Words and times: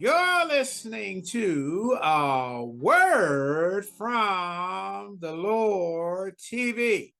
You're 0.00 0.46
listening 0.46 1.24
to 1.30 1.98
a 2.00 2.64
word 2.64 3.84
from 3.84 5.18
the 5.20 5.32
Lord 5.32 6.38
TV. 6.38 7.14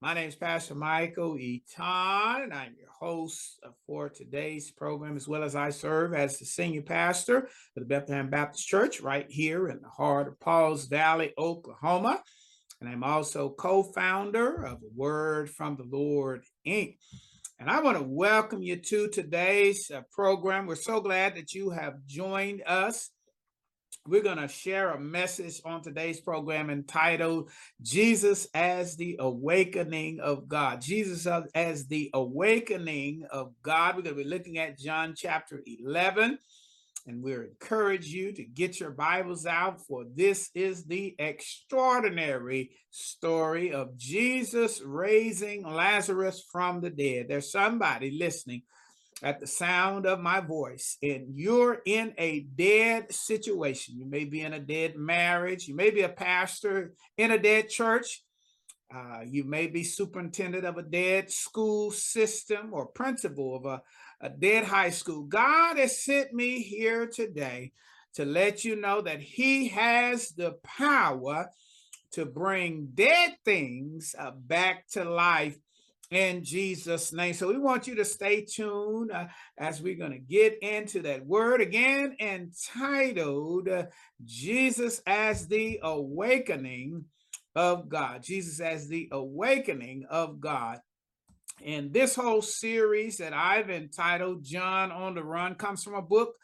My 0.00 0.14
name 0.14 0.30
is 0.30 0.34
Pastor 0.34 0.74
Michael 0.74 1.36
Eaton, 1.36 1.84
and 2.44 2.54
I'm 2.54 2.74
your 2.78 2.88
host 2.88 3.60
for 3.86 4.08
today's 4.08 4.70
program, 4.70 5.14
as 5.14 5.28
well 5.28 5.42
as 5.42 5.54
I 5.54 5.68
serve 5.68 6.14
as 6.14 6.38
the 6.38 6.46
senior 6.46 6.80
pastor 6.80 7.36
of 7.36 7.48
the 7.74 7.84
Bethlehem 7.84 8.30
Baptist 8.30 8.66
Church 8.66 9.02
right 9.02 9.30
here 9.30 9.68
in 9.68 9.82
the 9.82 9.90
heart 9.90 10.26
of 10.26 10.40
Pauls 10.40 10.86
Valley, 10.86 11.34
Oklahoma. 11.36 12.22
And 12.80 12.88
I'm 12.88 13.04
also 13.04 13.50
co 13.50 13.82
founder 13.82 14.64
of 14.64 14.78
Word 14.96 15.50
from 15.50 15.76
the 15.76 15.84
Lord 15.84 16.44
Inc. 16.66 16.96
And 17.62 17.70
I 17.70 17.80
want 17.80 17.96
to 17.96 18.02
welcome 18.02 18.60
you 18.60 18.74
to 18.74 19.06
today's 19.06 19.88
uh, 19.88 20.00
program. 20.10 20.66
We're 20.66 20.74
so 20.74 21.00
glad 21.00 21.36
that 21.36 21.54
you 21.54 21.70
have 21.70 22.04
joined 22.06 22.64
us. 22.66 23.10
We're 24.04 24.24
going 24.24 24.38
to 24.38 24.48
share 24.48 24.90
a 24.90 24.98
message 24.98 25.60
on 25.64 25.80
today's 25.80 26.20
program 26.20 26.70
entitled 26.70 27.50
Jesus 27.80 28.48
as 28.52 28.96
the 28.96 29.14
Awakening 29.20 30.18
of 30.18 30.48
God. 30.48 30.80
Jesus 30.80 31.24
as 31.54 31.86
the 31.86 32.10
Awakening 32.12 33.26
of 33.30 33.52
God. 33.62 33.94
We're 33.94 34.02
going 34.02 34.16
to 34.16 34.24
be 34.24 34.28
looking 34.28 34.58
at 34.58 34.76
John 34.76 35.14
chapter 35.16 35.62
11 35.64 36.40
and 37.06 37.22
we 37.22 37.34
encourage 37.34 38.06
you 38.06 38.32
to 38.32 38.44
get 38.44 38.78
your 38.78 38.90
Bibles 38.90 39.46
out, 39.46 39.80
for 39.80 40.04
this 40.14 40.50
is 40.54 40.84
the 40.84 41.14
extraordinary 41.18 42.70
story 42.90 43.72
of 43.72 43.96
Jesus 43.96 44.80
raising 44.84 45.64
Lazarus 45.64 46.44
from 46.50 46.80
the 46.80 46.90
dead. 46.90 47.26
There's 47.28 47.50
somebody 47.50 48.16
listening 48.16 48.62
at 49.22 49.40
the 49.40 49.46
sound 49.46 50.06
of 50.06 50.20
my 50.20 50.40
voice, 50.40 50.96
and 51.02 51.26
you're 51.34 51.80
in 51.86 52.14
a 52.18 52.40
dead 52.40 53.12
situation. 53.12 53.96
You 53.96 54.06
may 54.06 54.24
be 54.24 54.40
in 54.40 54.52
a 54.52 54.60
dead 54.60 54.96
marriage, 54.96 55.66
you 55.68 55.74
may 55.74 55.90
be 55.90 56.02
a 56.02 56.08
pastor 56.08 56.94
in 57.16 57.30
a 57.30 57.38
dead 57.38 57.68
church. 57.68 58.22
Uh, 58.94 59.20
you 59.26 59.42
may 59.42 59.68
be 59.68 59.84
superintendent 59.84 60.66
of 60.66 60.76
a 60.76 60.82
dead 60.82 61.30
school 61.30 61.90
system 61.90 62.74
or 62.74 62.84
principal 62.84 63.56
of 63.56 63.64
a 63.64 63.80
a 64.22 64.28
dead 64.28 64.64
high 64.64 64.90
school. 64.90 65.24
God 65.24 65.76
has 65.78 66.02
sent 66.02 66.32
me 66.32 66.62
here 66.62 67.06
today 67.06 67.72
to 68.14 68.24
let 68.24 68.64
you 68.64 68.76
know 68.76 69.00
that 69.00 69.20
He 69.20 69.68
has 69.68 70.30
the 70.30 70.52
power 70.62 71.50
to 72.12 72.26
bring 72.26 72.90
dead 72.94 73.36
things 73.44 74.14
uh, 74.18 74.30
back 74.30 74.86
to 74.92 75.04
life 75.04 75.56
in 76.10 76.44
Jesus' 76.44 77.12
name. 77.12 77.32
So 77.32 77.48
we 77.48 77.58
want 77.58 77.86
you 77.86 77.94
to 77.96 78.04
stay 78.04 78.42
tuned 78.42 79.10
uh, 79.10 79.28
as 79.56 79.80
we're 79.80 79.96
going 79.96 80.12
to 80.12 80.18
get 80.18 80.58
into 80.62 81.00
that 81.02 81.24
word 81.24 81.62
again 81.62 82.16
entitled 82.20 83.68
uh, 83.68 83.86
Jesus 84.22 85.00
as 85.06 85.48
the 85.48 85.80
Awakening 85.82 87.06
of 87.56 87.88
God. 87.88 88.22
Jesus 88.22 88.60
as 88.60 88.88
the 88.88 89.08
Awakening 89.10 90.04
of 90.10 90.38
God. 90.38 90.80
And 91.64 91.92
this 91.92 92.16
whole 92.16 92.42
series 92.42 93.18
that 93.18 93.32
I've 93.32 93.70
entitled 93.70 94.42
John 94.42 94.90
on 94.90 95.14
the 95.14 95.22
Run 95.22 95.54
comes 95.54 95.84
from 95.84 95.94
a 95.94 96.02
book 96.02 96.34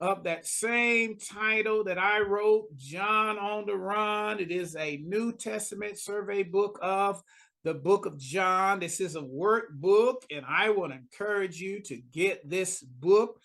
of 0.00 0.24
that 0.24 0.46
same 0.46 1.16
title 1.16 1.84
that 1.84 1.96
I 1.96 2.20
wrote, 2.20 2.76
John 2.76 3.38
on 3.38 3.64
the 3.64 3.76
Run. 3.76 4.38
It 4.38 4.50
is 4.50 4.76
a 4.76 4.98
New 4.98 5.32
Testament 5.32 5.98
survey 5.98 6.42
book 6.42 6.78
of 6.82 7.22
the 7.64 7.72
book 7.72 8.04
of 8.04 8.18
John. 8.18 8.78
This 8.78 9.00
is 9.00 9.16
a 9.16 9.22
workbook, 9.22 10.16
and 10.30 10.44
I 10.46 10.68
want 10.70 10.92
to 10.92 10.98
encourage 10.98 11.58
you 11.58 11.80
to 11.84 11.96
get 11.96 12.48
this 12.48 12.82
book. 12.82 13.40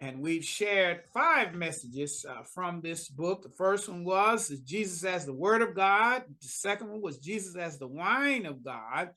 And 0.00 0.20
we've 0.20 0.44
shared 0.44 1.02
five 1.12 1.52
messages 1.52 2.24
uh, 2.28 2.42
from 2.44 2.80
this 2.80 3.08
book. 3.08 3.42
The 3.42 3.50
first 3.50 3.88
one 3.88 4.04
was 4.04 4.48
Jesus 4.64 5.04
as 5.04 5.26
the 5.26 5.34
Word 5.34 5.62
of 5.62 5.74
God. 5.74 6.22
The 6.40 6.48
second 6.48 6.90
one 6.90 7.02
was 7.02 7.18
Jesus 7.18 7.56
as 7.56 7.78
the 7.78 7.88
wine 7.88 8.46
of 8.46 8.64
God. 8.64 9.10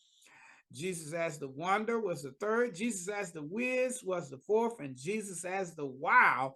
Jesus 0.74 1.14
as 1.14 1.38
the 1.38 1.50
wonder 1.50 2.00
was 2.00 2.24
the 2.24 2.32
third. 2.40 2.76
Jesus 2.76 3.08
as 3.08 3.32
the 3.32 3.42
whiz 3.42 4.02
was 4.04 4.30
the 4.30 4.40
fourth. 4.40 4.80
And 4.80 4.98
Jesus 4.98 5.46
as 5.46 5.76
the 5.76 5.86
wow 5.86 6.56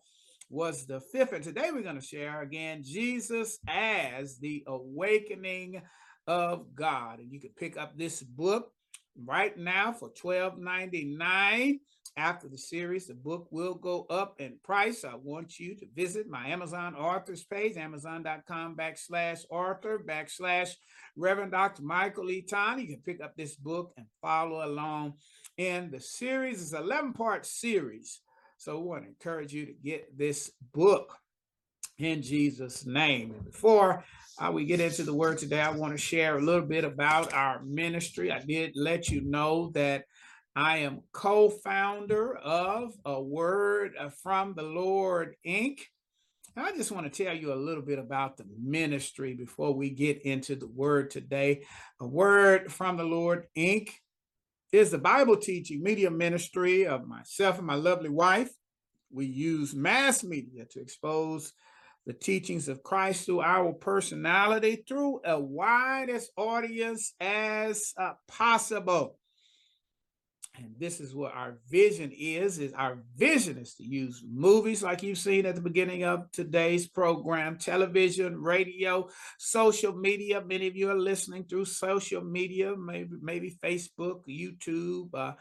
was 0.50 0.85
the 0.85 1.00
fifth. 1.00 1.33
And 1.33 1.44
today 1.44 1.69
we're 1.72 1.83
going 1.83 2.00
to 2.00 2.05
share 2.05 2.41
again 2.41 2.81
Jesus 2.83 3.59
as 3.67 4.38
the 4.38 4.63
awakening 4.67 5.81
of 6.25 6.75
God. 6.75 7.19
And 7.19 7.31
you 7.31 7.39
can 7.39 7.51
pick 7.57 7.78
up 7.78 7.97
this 7.97 8.22
book 8.22 8.72
right 9.25 9.57
now 9.57 9.94
for 9.94 10.09
$12.99 10.11 11.79
after 12.17 12.47
the 12.47 12.57
series, 12.57 13.05
the 13.05 13.13
book 13.13 13.47
will 13.51 13.75
go 13.75 14.07
up 14.09 14.35
in 14.39 14.57
price. 14.63 15.05
I 15.05 15.13
want 15.16 15.59
you 15.59 15.75
to 15.75 15.85
visit 15.95 16.28
my 16.28 16.47
Amazon 16.47 16.95
authors 16.95 17.44
page, 17.44 17.78
amazon.com 17.78 18.75
backslash 18.75 19.41
author 19.51 20.00
backslash 20.00 20.72
Reverend 21.16 21.51
Dr. 21.51 21.83
Michael 21.83 22.31
Eaton. 22.31 22.79
You 22.79 22.88
can 22.88 23.01
pick 23.05 23.22
up 23.22 23.35
this 23.38 23.55
book 23.55 23.94
and 23.97 24.07
follow 24.19 24.66
along 24.66 25.13
in 25.57 25.91
the 25.91 26.00
series. 26.00 26.61
It's 26.61 26.73
an 26.73 26.83
11 26.83 27.13
part 27.13 27.45
series. 27.45 28.22
So 28.57 28.79
we 28.79 28.88
want 28.88 29.03
to 29.03 29.09
encourage 29.09 29.53
you 29.53 29.67
to 29.67 29.73
get 29.73 30.17
this 30.17 30.51
book 30.73 31.16
in 31.99 32.23
Jesus' 32.23 32.85
name. 32.85 33.31
And 33.31 33.45
before 33.45 34.03
uh, 34.39 34.51
we 34.51 34.66
get 34.66 34.79
into 34.79 35.03
the 35.03 35.13
word 35.13 35.38
today, 35.38 35.61
I 35.61 35.69
want 35.69 35.94
to 35.94 35.97
share 35.97 36.38
a 36.38 36.41
little 36.41 36.66
bit 36.66 36.84
about 36.84 37.34
our 37.34 37.61
ministry. 37.63 38.31
I 38.31 38.39
did 38.39 38.73
let 38.75 39.09
you 39.09 39.22
know 39.22 39.69
that 39.75 40.05
I 40.57 40.78
am 40.78 41.03
co 41.12 41.51
founder 41.51 42.35
of 42.35 42.95
A 43.06 43.22
Word 43.22 43.94
from 44.23 44.56
the 44.56 44.63
Lord, 44.63 45.35
Inc. 45.45 45.81
I 46.56 46.72
just 46.72 46.91
want 46.91 47.13
to 47.13 47.23
tell 47.23 47.35
you 47.35 47.53
a 47.53 47.56
little 47.56 47.84
bit 47.84 48.00
about 48.00 48.38
the 48.38 48.45
ministry 48.59 49.35
before 49.35 49.75
we 49.75 49.91
get 49.91 50.23
into 50.23 50.56
the 50.56 50.66
word 50.66 51.12
today. 51.12 51.62
A 52.00 52.07
Word 52.07 52.73
from 52.73 52.97
the 52.97 53.03
Lord, 53.03 53.46
Inc. 53.56 53.91
is 54.72 54.90
the 54.90 54.97
Bible 54.97 55.38
teaching 55.38 55.84
media 55.84 56.09
ministry 56.09 56.88
of 56.88 57.07
myself 57.07 57.59
and 57.59 57.67
my 57.67 57.75
lovely 57.75 58.09
wife. 58.09 58.50
We 59.12 59.28
use 59.28 59.75
mass 59.75 60.23
media 60.23 60.66
to 60.72 60.81
expose 60.81 61.53
the 62.07 62.13
teachings 62.13 62.67
of 62.67 62.81
Christ 62.81 63.28
through 63.28 63.41
our 63.41 63.73
personality 63.73 64.84
through 64.88 65.22
a 65.23 65.40
widest 65.40 66.31
audience 66.35 67.13
as 67.22 67.94
uh, 67.96 68.13
possible 68.28 69.19
and 70.57 70.73
this 70.79 71.00
is 71.00 71.13
what 71.13 71.34
our 71.34 71.57
vision 71.69 72.12
is 72.12 72.59
is 72.59 72.73
our 72.73 73.00
vision 73.16 73.57
is 73.57 73.75
to 73.75 73.84
use 73.84 74.23
movies 74.28 74.81
like 74.81 75.03
you've 75.03 75.18
seen 75.18 75.45
at 75.45 75.56
the 75.56 75.62
beginning 75.62 76.03
of 76.03 76.31
today's 76.31 76.88
program 76.88 77.57
television 77.57 78.41
radio 78.41 79.07
social 79.38 79.94
media. 79.96 80.41
Many 80.41 80.67
of 80.67 80.75
you 80.75 80.90
are 80.90 80.97
listening 80.97 81.46
through 81.46 81.66
social 81.66 82.23
media 82.23 82.75
maybe 82.75 83.16
maybe 83.22 83.57
facebook 83.63 84.22
youtube 84.28 85.09
uh, 85.13 85.34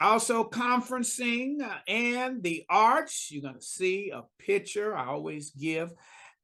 also 0.00 0.44
conferencing 0.44 1.60
uh, 1.62 1.78
and 1.86 2.42
the 2.42 2.64
arts. 2.68 3.30
You're 3.30 3.42
going 3.42 3.54
to 3.54 3.62
see 3.62 4.10
a 4.10 4.22
picture. 4.38 4.96
I 4.96 5.06
always 5.06 5.50
give 5.50 5.92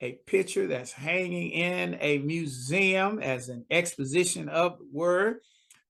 a 0.00 0.12
picture 0.26 0.68
that's 0.68 0.92
hanging 0.92 1.50
in 1.50 1.98
a 2.00 2.18
museum 2.18 3.18
as 3.18 3.48
an 3.48 3.64
exposition 3.70 4.48
of 4.48 4.78
the 4.78 4.86
word 4.92 5.38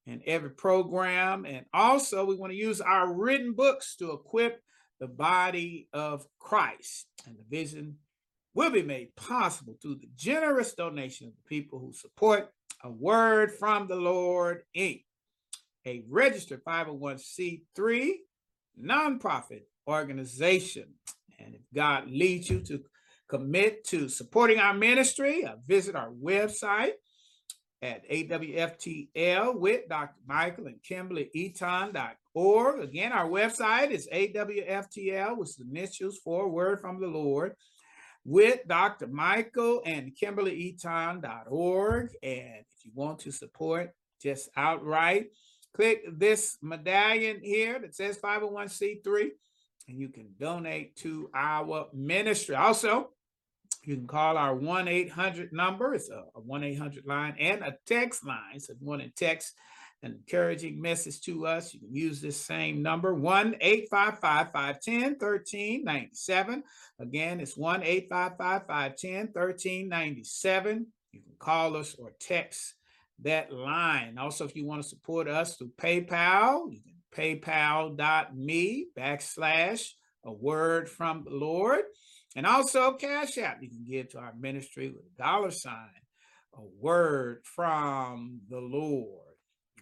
in 0.09 0.23
every 0.27 0.51
program. 0.51 1.45
And 1.45 1.67
also, 1.75 2.25
we 2.25 2.35
want 2.35 2.53
to 2.53 2.59
use 2.59 2.81
our 2.81 3.13
written 3.13 3.53
books 3.53 3.95
to 3.97 4.13
equip 4.13 4.63
the 5.01 5.07
body 5.07 5.89
of 5.93 6.27
Christ. 6.39 7.07
And 7.27 7.37
the 7.37 7.45
vision 7.49 7.99
will 8.55 8.71
be 8.71 8.83
made 8.83 9.15
possible 9.17 9.77
through 9.81 9.97
the 9.97 10.09
generous 10.17 10.73
donation 10.75 11.29
of 11.29 11.35
the 11.35 11.49
people 11.49 11.79
who 11.79 11.93
support 11.93 12.49
a 12.83 12.91
word 12.91 13.53
from 13.53 13.87
the 13.87 13.97
Lord 13.97 14.63
Inc., 14.77 15.05
a 15.87 16.05
registered 16.09 16.65
501c3 16.65 18.11
nonprofit 18.83 19.63
organization. 19.87 20.95
And 21.39 21.55
if 21.55 21.61
God 21.75 22.11
leads 22.11 22.49
you 22.49 22.61
to 22.63 22.83
commit 23.29 23.85
to 23.89 24.09
supporting 24.09 24.59
our 24.59 24.75
ministry, 24.75 25.45
uh, 25.45 25.57
visit 25.67 25.95
our 25.95 26.11
website 26.11 26.93
at 27.83 28.09
AWFTL 28.11 29.59
with 29.59 29.89
Dr. 29.89 30.21
Michael 30.27 30.67
and 30.67 30.83
Kimberly 30.83 31.31
Eaton.org. 31.33 32.81
Again, 32.81 33.13
our 33.13 33.29
website 33.29 33.91
is 33.91 34.09
AWFTL 34.13 35.37
with 35.37 35.57
the 35.57 35.65
initials 35.71 36.19
for 36.19 36.49
Word 36.49 36.81
from 36.81 37.01
the 37.01 37.07
Lord 37.07 37.55
with 38.25 38.67
Dr. 38.67 39.07
Michael 39.07 39.83
and 39.87 40.15
Kimberly 40.15 40.55
Eaton.org. 40.55 42.11
And 42.23 42.65
if 42.77 42.85
you 42.85 42.91
want 42.95 43.21
to 43.21 43.31
support 43.31 43.91
just 44.23 44.51
outright, 44.57 45.29
click 45.75 46.03
this 46.13 46.59
medallion 46.61 47.41
here 47.43 47.79
that 47.79 47.95
says 47.95 48.19
501c3 48.19 49.31
and 49.89 49.99
you 49.99 50.09
can 50.09 50.29
donate 50.39 50.97
to 50.97 51.31
our 51.35 51.87
ministry. 51.95 52.55
Also, 52.55 53.11
you 53.89 53.97
can 53.97 54.07
call 54.07 54.37
our 54.37 54.55
1 54.55 54.87
800 54.87 55.51
number. 55.51 55.95
It's 55.95 56.11
a 56.11 56.41
1 56.41 56.63
800 56.63 57.07
line 57.07 57.35
and 57.41 57.63
a 57.63 57.75
text 57.87 58.23
line. 58.27 58.61
So 58.61 58.75
if 58.75 58.81
you 58.83 58.87
want 58.87 59.01
to 59.01 59.09
text 59.09 59.55
an 60.03 60.13
encouraging 60.13 60.79
message 60.79 61.23
to 61.23 61.47
us, 61.47 61.73
you 61.73 61.81
can 61.81 61.95
use 61.95 62.21
this 62.21 62.39
same 62.39 62.83
number 62.83 63.15
1 63.15 63.57
855 63.59 64.53
510 64.53 65.03
1397. 65.13 66.63
Again, 67.01 67.41
it's 67.41 67.57
1 67.57 67.83
855 67.83 68.67
510 68.67 69.19
1397. 69.33 70.87
You 71.13 71.21
can 71.23 71.33
call 71.39 71.75
us 71.75 71.97
or 71.99 72.13
text 72.21 72.75
that 73.23 73.51
line. 73.51 74.19
Also, 74.19 74.45
if 74.45 74.55
you 74.55 74.67
want 74.67 74.83
to 74.83 74.89
support 74.89 75.29
us 75.29 75.57
through 75.57 75.73
PayPal, 75.81 76.71
you 76.71 76.81
can 76.83 77.41
paypal.me 77.41 78.89
backslash 78.95 79.89
a 80.25 80.33
word 80.33 80.91
from 80.91 81.25
the 81.25 81.35
Lord. 81.35 81.85
And 82.37 82.47
also 82.47 82.93
Cash 82.93 83.39
App. 83.39 83.63
You 83.63 83.69
can 83.69 83.85
give 83.85 84.11
to 84.11 84.19
our 84.19 84.35
ministry 84.39 84.91
with 84.91 85.05
a 85.05 85.23
dollar 85.23 85.51
sign, 85.51 85.89
a 86.55 86.61
word 86.81 87.43
from 87.45 88.41
the 88.49 88.61
Lord. 88.61 89.25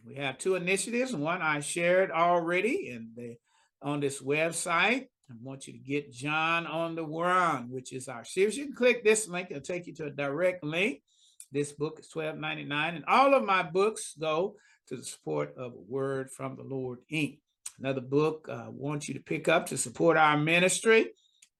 We 0.07 0.15
have 0.17 0.39
two 0.39 0.55
initiatives. 0.55 1.15
One 1.15 1.43
I 1.43 1.61
shared 1.61 2.11
already 2.11 2.91
in 2.91 3.11
the 3.17 3.37
on 3.83 4.01
this 4.01 4.23
website. 4.23 5.09
I 5.29 5.35
want 5.43 5.67
you 5.67 5.73
to 5.73 5.79
get 5.79 6.13
John 6.13 6.67
on 6.67 6.95
the 6.95 7.05
Run, 7.05 7.69
which 7.71 7.93
is 7.93 8.07
our 8.07 8.25
series. 8.25 8.57
You 8.57 8.67
can 8.67 8.77
click 8.77 9.03
this 9.03 9.27
link, 9.27 9.49
it'll 9.51 9.63
take 9.63 9.87
you 9.89 9.95
to 9.95 10.07
a 10.07 10.11
direct 10.11 10.63
link. 10.63 11.03
This 11.51 11.73
book 11.73 11.99
is 11.99 12.09
$12.99, 12.15 12.71
and 12.97 13.05
all 13.07 13.35
of 13.35 13.45
my 13.45 13.63
books 13.63 14.15
go 14.19 14.55
to 14.89 14.97
the 14.97 15.05
support 15.05 15.55
of 15.57 15.73
a 15.73 15.93
word 15.93 16.31
from 16.31 16.57
the 16.57 16.63
Lord 16.63 17.01
Inc. 17.13 17.39
Another 17.79 18.01
book 18.01 18.47
uh, 18.49 18.53
I 18.53 18.69
want 18.69 19.09
you 19.09 19.15
to 19.15 19.21
pick 19.21 19.49
up 19.49 19.67
to 19.67 19.77
support 19.77 20.17
our 20.17 20.37
ministry 20.37 21.09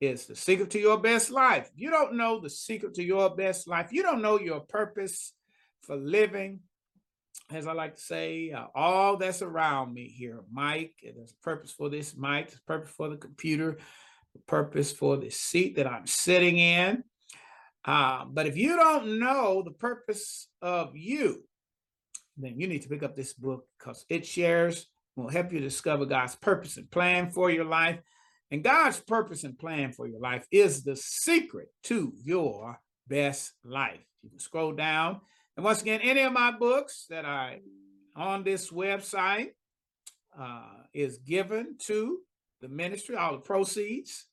is 0.01 0.27
The 0.27 0.37
Secret 0.37 0.71
to 0.71 0.79
Your 0.79 0.99
Best 0.99 1.31
Life. 1.31 1.71
You 1.75 1.91
don't 1.91 2.17
know 2.17 2.41
the 2.41 2.51
secret 2.51 2.95
to 2.95 3.03
your 3.03 3.35
best 3.35 3.67
life. 3.69 3.89
You 3.93 4.03
don't 4.03 4.23
know 4.23 4.39
your 4.39 4.61
purpose 4.61 5.33
for 5.83 5.97
living 5.97 6.61
as 7.51 7.67
I 7.67 7.73
like 7.73 7.95
to 7.95 8.01
say, 8.01 8.51
uh, 8.51 8.67
all 8.75 9.17
that's 9.17 9.43
around 9.43 9.95
me 9.95 10.09
here, 10.09 10.41
mic, 10.53 10.95
there's 11.03 11.33
a 11.33 11.45
purpose 11.45 11.71
for 11.71 11.89
this 11.89 12.17
mic, 12.17 12.49
there's 12.49 12.61
purpose 12.67 12.93
for 12.97 13.09
the 13.09 13.17
computer, 13.17 13.79
purpose 14.47 14.93
for 14.93 15.17
the 15.17 15.31
seat 15.31 15.77
that 15.77 15.87
I'm 15.87 16.07
sitting 16.07 16.59
in. 16.59 17.05
Uh, 17.85 18.25
but 18.25 18.47
if 18.47 18.57
you 18.57 18.77
don't 18.77 19.21
know 19.21 19.63
the 19.63 19.71
purpose 19.71 20.49
of 20.61 20.97
you, 20.97 21.45
then 22.37 22.59
you 22.59 22.67
need 22.67 22.83
to 22.83 22.89
pick 22.89 23.03
up 23.03 23.15
this 23.15 23.33
book 23.33 23.65
because 23.79 24.05
it 24.09 24.27
shares, 24.27 24.89
will 25.15 25.31
help 25.31 25.53
you 25.53 25.61
discover 25.61 26.05
God's 26.05 26.35
purpose 26.35 26.77
and 26.77 26.91
plan 26.91 27.31
for 27.31 27.51
your 27.51 27.65
life. 27.65 28.01
And 28.51 28.63
God's 28.63 29.01
purpose 29.01 29.45
and 29.45 29.59
plan 29.59 29.93
for 29.93 30.07
your 30.07 30.21
life 30.21 30.47
is 30.51 30.85
the 30.85 30.97
secret 30.97 31.69
to 31.85 32.13
your 32.23 32.81
best 33.09 33.53
life. 33.65 34.05
You 34.23 34.31
can 34.31 34.39
scroll 34.39 34.73
down 34.73 35.21
and 35.57 35.65
once 35.65 35.81
again, 35.81 36.01
any 36.03 36.21
of 36.21 36.33
my 36.33 36.51
books 36.51 37.07
that 37.09 37.25
I 37.25 37.61
on 38.15 38.45
this 38.45 38.71
website 38.71 39.49
uh, 40.39 40.83
is 40.93 41.19
given 41.19 41.77
to 41.87 42.19
the 42.61 42.69
ministry, 42.69 43.17
all 43.17 43.33
the 43.33 43.39
proceeds. 43.39 44.27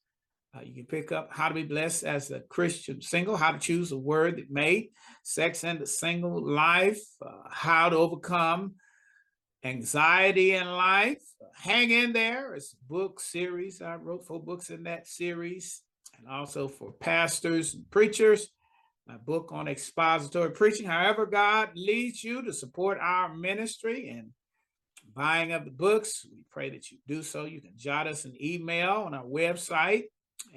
Uh, 0.56 0.62
you 0.64 0.74
can 0.74 0.86
pick 0.86 1.12
up 1.12 1.30
How 1.32 1.48
to 1.48 1.56
Be 1.56 1.64
Blessed 1.64 2.04
as 2.04 2.30
a 2.30 2.42
Christian 2.42 3.02
Single, 3.02 3.38
How 3.38 3.54
to 3.54 3.60
Choose 3.60 3.92
a 3.92 3.98
Word 3.98 4.38
That 4.38 4.52
Made, 4.52 4.90
Sex 5.24 5.64
and 5.64 5.80
the 5.80 5.88
Single 5.88 6.46
Life, 6.46 7.02
uh, 7.26 7.50
How 7.50 7.90
to 7.90 7.96
Overcome 7.96 8.76
Anxiety 9.64 10.54
in 10.54 10.68
Life. 10.68 11.24
Hang 11.56 11.92
in 11.92 12.14
there. 12.14 12.56
It's 12.56 12.74
a 12.74 12.92
book 12.92 13.20
series. 13.20 13.82
I 13.82 13.96
wrote 13.96 14.26
four 14.26 14.42
books 14.42 14.70
in 14.70 14.84
that 14.84 15.08
series, 15.08 15.82
and 16.18 16.28
also 16.28 16.68
for 16.68 16.92
pastors 16.92 17.74
and 17.74 17.90
preachers 17.90 18.50
my 19.08 19.18
book 19.18 19.52
on 19.52 19.68
expository 19.68 20.52
preaching. 20.52 20.88
However, 20.88 21.26
God 21.26 21.72
leads 21.76 22.24
you 22.24 22.42
to 22.44 22.54
support 22.54 22.98
our 23.02 23.34
ministry 23.34 24.10
and 24.10 24.30
buying 25.14 25.52
of 25.52 25.66
the 25.66 25.72
books, 25.72 26.26
we 26.32 26.40
pray 26.50 26.70
that 26.72 26.90
you 26.90 26.98
do 27.08 27.22
so. 27.22 27.46
You 27.46 27.62
can 27.62 27.74
jot 27.76 28.08
us 28.08 28.26
an 28.26 28.36
email 28.42 29.04
on 29.06 29.14
our 29.14 29.26
website 29.26 30.06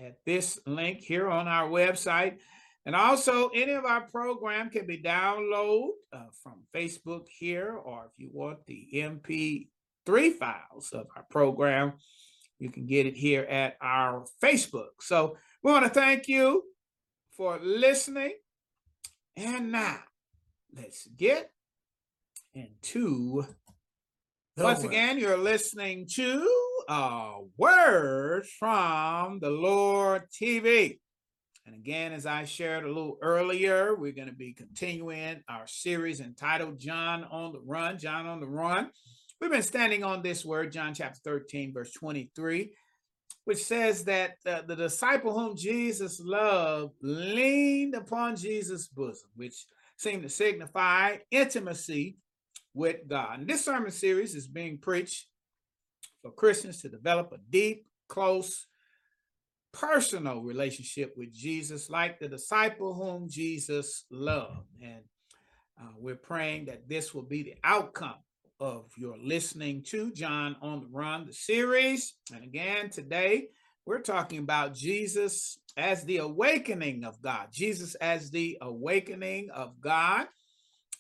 at 0.01 0.17
this 0.25 0.59
link 0.67 1.01
here 1.01 1.29
on 1.29 1.49
our 1.49 1.69
website. 1.69 2.39
And 2.87 2.95
also, 2.95 3.49
any 3.49 3.73
of 3.73 3.85
our 3.85 4.03
program 4.03 4.71
can 4.71 4.87
be 4.87 5.03
downloaded 5.03 5.89
uh, 6.13 6.27
from 6.41 6.63
Facebook 6.73 7.25
here, 7.29 7.73
or 7.73 8.05
if 8.07 8.13
you 8.17 8.31
want 8.33 8.65
the 8.67 8.89
MP3 8.95 10.33
files 10.39 10.93
of 10.93 11.09
our 11.17 11.25
program, 11.29 11.95
you 12.61 12.71
can 12.71 12.87
get 12.87 13.07
it 13.07 13.17
here 13.17 13.43
at 13.43 13.77
our 13.83 14.25
Facebook. 14.43 15.01
So 15.01 15.37
we 15.65 15.73
want 15.73 15.85
to 15.85 15.91
thank 15.91 16.29
you 16.29 16.63
for 17.37 17.59
listening. 17.61 18.35
And 19.37 19.73
now, 19.73 19.99
let's 20.73 21.09
get 21.09 21.51
into 22.55 23.45
once 24.57 24.85
word. 24.85 24.89
again, 24.89 25.19
you're 25.19 25.37
listening 25.37 26.07
to 26.15 26.49
a 26.89 27.41
word 27.59 28.47
from 28.61 29.41
the 29.41 29.51
Lord 29.51 30.23
TV. 30.31 31.01
And 31.67 31.75
again, 31.75 32.13
as 32.13 32.27
I 32.27 32.45
shared 32.45 32.85
a 32.85 32.89
little 32.89 33.19
earlier, 33.21 33.95
we're 33.95 34.13
going 34.13 34.29
to 34.29 34.35
be 34.35 34.53
continuing 34.53 35.43
our 35.49 35.67
series 35.67 36.21
entitled 36.21 36.79
John 36.79 37.25
on 37.25 37.53
the 37.53 37.61
Run. 37.61 37.99
John 37.99 38.27
on 38.27 38.41
the 38.41 38.47
Run. 38.47 38.91
We've 39.41 39.51
been 39.51 39.63
standing 39.63 40.05
on 40.05 40.23
this 40.23 40.45
word, 40.45 40.73
John 40.73 40.95
chapter 40.95 41.21
13, 41.25 41.73
verse 41.75 41.93
23 41.93 42.71
which 43.47 43.63
says 43.63 44.05
that 44.05 44.39
uh, 44.45 44.63
the 44.67 44.75
disciple 44.75 45.33
whom 45.33 45.57
Jesus 45.57 46.19
loved 46.19 46.95
leaned 47.01 47.95
upon 47.95 48.35
Jesus' 48.35 48.89
bosom, 48.89 49.31
which 49.37 49.67
seemed 49.97 50.25
to 50.25 50.29
signify 50.29 51.19
intimacy 51.31 52.17
with 52.75 53.07
God. 53.09 53.39
And 53.39 53.49
this 53.49 53.65
sermon 53.65 53.93
series 53.93 54.35
is 54.35 54.49
being 54.49 54.79
preached 54.79 55.29
for 56.23 56.33
Christians 56.33 56.83
to 56.83 56.89
develop 56.89 57.31
a 57.33 57.39
deep, 57.49 57.87
close, 58.09 58.67
personal 59.81 60.43
relationship 60.43 61.15
with 61.17 61.33
Jesus, 61.33 61.91
like 61.91 62.19
the 62.19 62.29
disciple 62.29 62.95
whom 62.95 63.29
Jesus 63.29 64.05
loved. 64.11 64.69
And 64.83 65.03
uh, 65.81 65.93
we're 65.99 66.17
praying 66.17 66.67
that 66.67 66.89
this 66.89 67.15
will 67.15 67.23
be 67.23 67.43
the 67.43 67.57
outcome 67.63 68.17
of 68.59 68.91
your 68.97 69.17
listening 69.23 69.83
to 69.89 70.11
John 70.13 70.57
on 70.63 70.81
the 70.81 70.89
Run, 70.91 71.27
the 71.27 71.33
series. 71.33 72.15
And 72.35 72.43
again, 72.43 72.89
today 72.91 73.49
we're 73.85 74.01
talking 74.01 74.39
about 74.39 74.75
Jesus 74.75 75.59
as 75.77 76.05
the 76.05 76.19
awakening 76.19 77.05
of 77.05 77.21
God, 77.21 77.49
Jesus 77.53 77.95
as 77.97 78.31
the 78.31 78.57
awakening 78.63 79.51
of 79.51 79.81
God. 79.81 80.27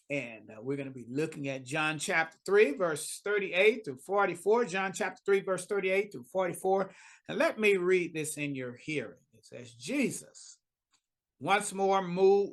And 0.08 0.50
uh, 0.50 0.60
we're 0.62 0.76
going 0.76 0.88
to 0.88 0.94
be 0.94 1.06
looking 1.08 1.48
at 1.48 1.64
John 1.64 1.98
chapter 1.98 2.38
3, 2.46 2.76
verse 2.76 3.20
38 3.25 3.84
through 3.84 3.98
44. 3.98 4.64
John 4.66 4.92
chapter 4.94 5.20
3, 5.26 5.40
verse 5.40 5.66
38 5.66 6.12
through 6.12 6.25
44. 6.32 6.90
And 7.28 7.38
let 7.38 7.58
me 7.58 7.76
read 7.76 8.14
this 8.14 8.36
in 8.36 8.54
your 8.54 8.76
hearing. 8.76 9.18
It 9.36 9.44
says, 9.44 9.72
Jesus, 9.72 10.58
once 11.40 11.72
more 11.72 12.04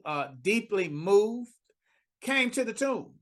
uh, 0.06 0.28
deeply 0.42 0.90
moved, 0.90 1.52
came 2.22 2.50
to 2.52 2.64
the 2.64 2.74
tomb. 2.74 3.14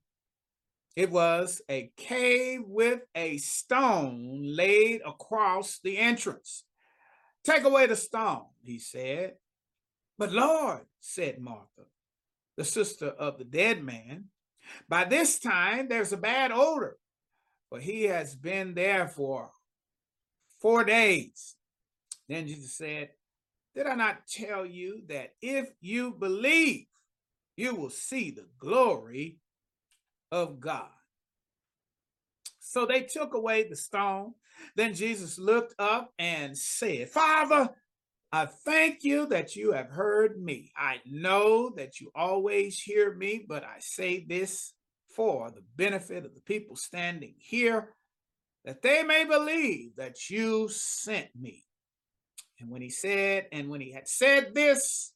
It 0.96 1.10
was 1.10 1.62
a 1.70 1.92
cave 1.98 2.62
with 2.66 3.02
a 3.16 3.38
stone 3.38 4.40
laid 4.42 5.02
across 5.06 5.80
the 5.84 5.98
entrance. 5.98 6.66
Take 7.44 7.64
away 7.64 7.88
the 7.88 7.96
stone, 7.96 8.46
he 8.62 8.78
said. 8.78 9.36
But 10.18 10.32
Lord, 10.32 10.82
said 11.00 11.40
Martha, 11.40 11.86
the 12.62 12.66
sister 12.66 13.08
of 13.08 13.40
the 13.40 13.44
dead 13.44 13.84
man, 13.84 14.26
by 14.88 15.04
this 15.04 15.40
time 15.40 15.88
there's 15.90 16.14
a 16.14 16.18
bad 16.18 16.52
odor, 16.52 16.96
for 17.70 17.80
he 17.80 18.04
has 18.04 18.36
been 18.36 18.76
there 18.76 19.08
for 19.08 19.50
four 20.60 20.84
days. 20.84 21.56
Then 22.30 22.46
Jesus 22.46 22.78
said, 22.78 23.10
Did 23.74 23.88
I 23.88 23.96
not 23.96 24.28
tell 24.28 24.64
you 24.64 25.02
that 25.10 25.34
if 25.42 25.70
you 25.82 26.12
believe, 26.12 26.86
you 27.58 27.74
will 27.74 27.90
see 27.90 28.30
the 28.30 28.46
glory 28.60 29.40
of 30.32 30.60
God. 30.60 30.86
So 32.60 32.86
they 32.86 33.02
took 33.02 33.34
away 33.34 33.68
the 33.68 33.76
stone. 33.76 34.36
Then 34.76 34.94
Jesus 34.94 35.40
looked 35.40 35.74
up 35.80 36.14
and 36.20 36.56
said, 36.56 37.10
Father, 37.10 37.72
I 38.34 38.46
thank 38.46 39.04
you 39.04 39.26
that 39.28 39.56
you 39.58 39.74
have 39.74 39.90
heard 39.90 40.42
me. 40.42 40.72
I 40.78 41.02
know 41.06 41.70
that 41.76 42.00
you 42.00 42.12
always 42.16 42.80
hear 42.80 43.14
me, 43.14 43.44
but 43.46 43.64
I 43.64 43.78
say 43.80 44.24
this 44.24 44.74
for 45.16 45.52
the 45.52 45.64
benefit 45.76 46.26
of 46.26 46.34
the 46.34 46.42
people 46.42 46.78
standing 46.78 47.36
here, 47.38 47.94
that 48.64 48.82
they 48.82 49.04
may 49.04 49.26
believe 49.26 49.98
that 49.98 50.30
you 50.30 50.70
sent 50.70 51.28
me. 51.38 51.66
And 52.60 52.70
when 52.70 52.82
he 52.82 52.90
said, 52.90 53.48
and 53.52 53.68
when 53.68 53.82
he 53.82 53.92
had 53.92 54.08
said 54.08 54.56
this, 54.56 55.12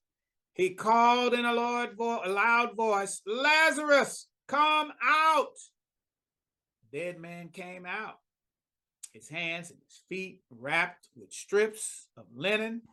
he 0.54 0.72
called 0.72 1.34
in 1.34 1.46
a 1.46 1.54
loud, 1.54 2.76
voice, 2.76 3.22
Lazarus, 3.26 4.28
Come 4.48 4.92
out. 5.04 5.58
The 6.92 7.00
dead 7.00 7.20
man 7.20 7.50
came 7.50 7.86
out, 7.86 8.20
his 9.12 9.28
hands 9.28 9.72
and 9.72 9.80
his 9.88 10.02
feet 10.08 10.42
wrapped 10.52 11.08
with 11.16 11.34
strips 11.34 12.08
of 12.16 12.26
linen 12.36 12.84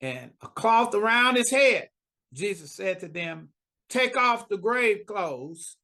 and 0.00 0.30
a 0.42 0.48
cloth 0.48 0.94
around 0.94 1.36
his 1.36 1.50
head. 1.50 1.88
Jesus 2.32 2.74
said 2.74 3.00
to 3.00 3.08
them, 3.08 3.50
Take 3.88 4.16
off 4.16 4.48
the 4.48 4.58
grave 4.58 5.06
clothes 5.06 5.76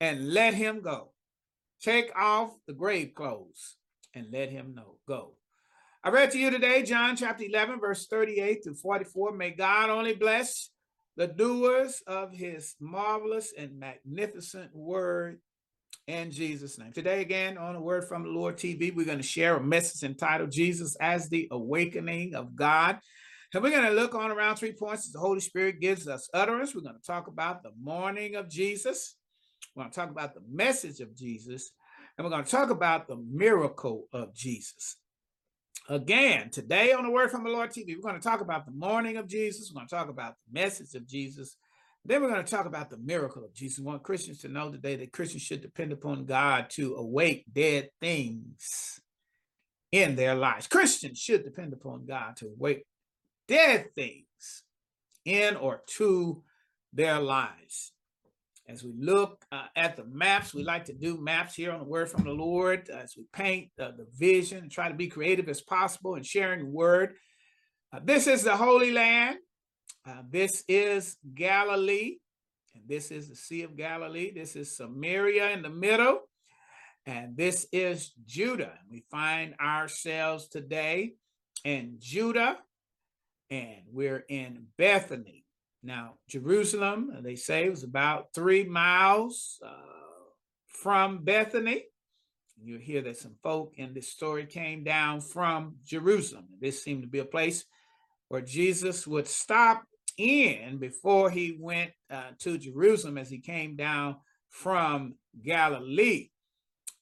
and 0.00 0.32
let 0.32 0.54
him 0.54 0.80
go. 0.80 1.12
Take 1.80 2.10
off 2.16 2.50
the 2.66 2.74
grave 2.74 3.14
clothes 3.14 3.76
and 4.14 4.26
let 4.32 4.50
him 4.50 4.74
know. 4.74 4.96
Go. 5.06 5.34
I 6.04 6.10
read 6.10 6.30
to 6.32 6.38
you 6.38 6.50
today, 6.50 6.82
John 6.82 7.16
chapter 7.16 7.44
11, 7.44 7.80
verse 7.80 8.06
38 8.06 8.62
to 8.64 8.74
44. 8.74 9.32
May 9.32 9.50
God 9.50 9.90
only 9.90 10.14
bless 10.14 10.70
the 11.16 11.26
doers 11.26 12.02
of 12.06 12.32
his 12.32 12.76
marvelous 12.80 13.52
and 13.56 13.78
magnificent 13.78 14.74
word 14.74 15.40
in 16.06 16.30
Jesus' 16.30 16.78
name. 16.78 16.92
Today, 16.92 17.20
again, 17.20 17.58
on 17.58 17.76
a 17.76 17.80
word 17.80 18.04
from 18.08 18.22
the 18.22 18.30
Lord 18.30 18.56
TV, 18.56 18.94
we're 18.94 19.04
going 19.04 19.18
to 19.18 19.24
share 19.24 19.56
a 19.56 19.62
message 19.62 20.08
entitled 20.08 20.52
Jesus 20.52 20.96
as 21.00 21.28
the 21.28 21.48
Awakening 21.50 22.34
of 22.34 22.54
God. 22.54 22.98
And 23.54 23.62
we're 23.62 23.70
going 23.70 23.84
to 23.84 23.92
look 23.92 24.14
on 24.14 24.30
around 24.30 24.56
three 24.56 24.72
points 24.72 25.06
as 25.06 25.12
the 25.12 25.20
Holy 25.20 25.40
Spirit 25.40 25.80
gives 25.80 26.06
us 26.06 26.28
utterance. 26.34 26.74
We're 26.74 26.82
going 26.82 26.98
to 27.00 27.06
talk 27.06 27.28
about 27.28 27.62
the 27.62 27.70
mourning 27.80 28.34
of 28.34 28.50
Jesus. 28.50 29.16
We're 29.74 29.84
going 29.84 29.92
to 29.92 29.98
talk 29.98 30.10
about 30.10 30.34
the 30.34 30.42
message 30.50 31.00
of 31.00 31.16
Jesus. 31.16 31.70
And 32.16 32.24
we're 32.24 32.30
going 32.30 32.44
to 32.44 32.50
talk 32.50 32.68
about 32.70 33.08
the 33.08 33.16
miracle 33.16 34.06
of 34.12 34.34
Jesus. 34.34 34.96
Again, 35.88 36.50
today 36.50 36.92
on 36.92 37.04
the 37.04 37.10
Word 37.10 37.30
from 37.30 37.44
the 37.44 37.50
Lord 37.50 37.70
TV, 37.70 37.94
we're 37.96 38.02
going 38.02 38.20
to 38.20 38.28
talk 38.28 38.42
about 38.42 38.66
the 38.66 38.72
mourning 38.72 39.16
of 39.16 39.26
Jesus. 39.26 39.70
We're 39.70 39.78
going 39.78 39.88
to 39.88 39.94
talk 39.94 40.10
about 40.10 40.34
the 40.46 40.60
message 40.60 40.94
of 40.94 41.06
Jesus. 41.06 41.56
Then 42.04 42.20
we're 42.22 42.30
going 42.30 42.44
to 42.44 42.50
talk 42.50 42.66
about 42.66 42.90
the 42.90 42.98
miracle 42.98 43.44
of 43.44 43.54
Jesus. 43.54 43.78
We 43.78 43.86
want 43.86 44.02
Christians 44.02 44.40
to 44.40 44.48
know 44.48 44.70
today 44.70 44.96
that 44.96 45.12
Christians 45.12 45.42
should 45.42 45.62
depend 45.62 45.92
upon 45.92 46.26
God 46.26 46.68
to 46.70 46.96
awake 46.96 47.46
dead 47.50 47.88
things 48.00 49.00
in 49.90 50.16
their 50.16 50.34
lives. 50.34 50.66
Christians 50.66 51.18
should 51.18 51.44
depend 51.44 51.72
upon 51.72 52.04
God 52.04 52.36
to 52.36 52.46
awake 52.48 52.84
dead 53.48 53.94
things 53.94 54.62
in 55.24 55.56
or 55.56 55.82
to 55.96 56.42
their 56.92 57.18
lives. 57.18 57.92
As 58.68 58.84
we 58.84 58.92
look 58.98 59.46
uh, 59.50 59.64
at 59.74 59.96
the 59.96 60.04
maps, 60.04 60.52
we 60.52 60.62
like 60.62 60.84
to 60.86 60.92
do 60.92 61.18
maps 61.18 61.54
here 61.54 61.72
on 61.72 61.78
the 61.78 61.86
Word 61.86 62.10
from 62.10 62.24
the 62.24 62.32
Lord 62.32 62.90
as 62.90 63.14
we 63.16 63.24
paint 63.32 63.70
uh, 63.80 63.92
the 63.96 64.06
vision 64.14 64.58
and 64.58 64.70
try 64.70 64.88
to 64.88 64.94
be 64.94 65.08
creative 65.08 65.48
as 65.48 65.62
possible 65.62 66.16
in 66.16 66.22
sharing 66.22 66.60
the 66.60 66.70
Word. 66.70 67.14
Uh, 67.90 68.00
this 68.04 68.26
is 68.26 68.42
the 68.42 68.54
Holy 68.54 68.92
Land. 68.92 69.38
Uh, 70.06 70.22
this 70.30 70.64
is 70.68 71.16
Galilee. 71.34 72.18
And 72.74 72.84
this 72.86 73.10
is 73.10 73.30
the 73.30 73.36
Sea 73.36 73.62
of 73.62 73.74
Galilee. 73.74 74.32
This 74.34 74.54
is 74.54 74.76
Samaria 74.76 75.50
in 75.52 75.62
the 75.62 75.70
middle. 75.70 76.20
And 77.06 77.38
this 77.38 77.66
is 77.72 78.12
Judah. 78.26 78.74
We 78.90 79.02
find 79.10 79.54
ourselves 79.58 80.48
today 80.48 81.14
in 81.64 81.96
Judah, 82.00 82.58
and 83.50 83.82
we're 83.92 84.24
in 84.28 84.66
Bethany. 84.76 85.44
Now, 85.82 86.14
Jerusalem, 86.28 87.12
uh, 87.16 87.20
they 87.20 87.36
say, 87.36 87.68
was 87.68 87.84
about 87.84 88.28
three 88.34 88.64
miles 88.64 89.60
uh, 89.64 89.70
from 90.66 91.24
Bethany. 91.24 91.84
You 92.60 92.78
hear 92.78 93.02
that 93.02 93.16
some 93.16 93.36
folk 93.42 93.72
in 93.76 93.94
this 93.94 94.08
story 94.08 94.44
came 94.44 94.82
down 94.82 95.20
from 95.20 95.76
Jerusalem. 95.84 96.46
This 96.60 96.82
seemed 96.82 97.02
to 97.02 97.08
be 97.08 97.20
a 97.20 97.24
place 97.24 97.64
where 98.28 98.40
Jesus 98.40 99.06
would 99.06 99.28
stop 99.28 99.84
in 100.16 100.78
before 100.78 101.30
he 101.30 101.56
went 101.58 101.92
uh, 102.10 102.30
to 102.40 102.58
Jerusalem 102.58 103.16
as 103.16 103.30
he 103.30 103.38
came 103.38 103.76
down 103.76 104.16
from 104.50 105.14
Galilee 105.42 106.30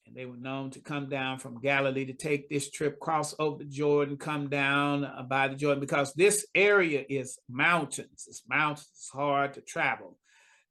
and 0.07 0.15
they 0.15 0.25
were 0.25 0.37
known 0.37 0.71
to 0.71 0.81
come 0.81 1.09
down 1.09 1.39
from 1.39 1.61
Galilee 1.61 2.05
to 2.07 2.13
take 2.13 2.49
this 2.49 2.71
trip, 2.71 3.01
cross 3.01 3.35
over 3.39 3.59
the 3.59 3.65
Jordan, 3.65 4.17
come 4.17 4.49
down 4.49 5.05
uh, 5.05 5.23
by 5.29 5.49
the 5.49 5.57
Jordan, 5.57 5.81
because 5.81 6.13
this 6.15 6.47
area 6.55 7.05
is 7.09 7.39
mountains. 7.49 8.27
It's 8.29 8.43
mountains, 8.49 8.89
it's 8.93 9.11
hard 9.11 9.55
to 9.55 9.61
travel. 9.61 10.17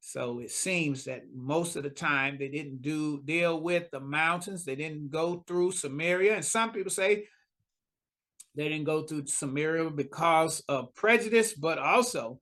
So 0.00 0.38
it 0.38 0.50
seems 0.50 1.04
that 1.04 1.24
most 1.34 1.76
of 1.76 1.82
the 1.82 1.90
time 1.90 2.36
they 2.38 2.48
didn't 2.48 2.80
do 2.80 3.20
deal 3.24 3.60
with 3.60 3.90
the 3.90 4.00
mountains. 4.00 4.64
They 4.64 4.76
didn't 4.76 5.10
go 5.10 5.42
through 5.46 5.72
Samaria. 5.72 6.36
And 6.36 6.44
some 6.44 6.70
people 6.70 6.92
say 6.92 7.26
they 8.54 8.68
didn't 8.68 8.84
go 8.84 9.02
through 9.02 9.26
Samaria 9.26 9.90
because 9.90 10.62
of 10.68 10.94
prejudice, 10.94 11.54
but 11.54 11.78
also 11.78 12.40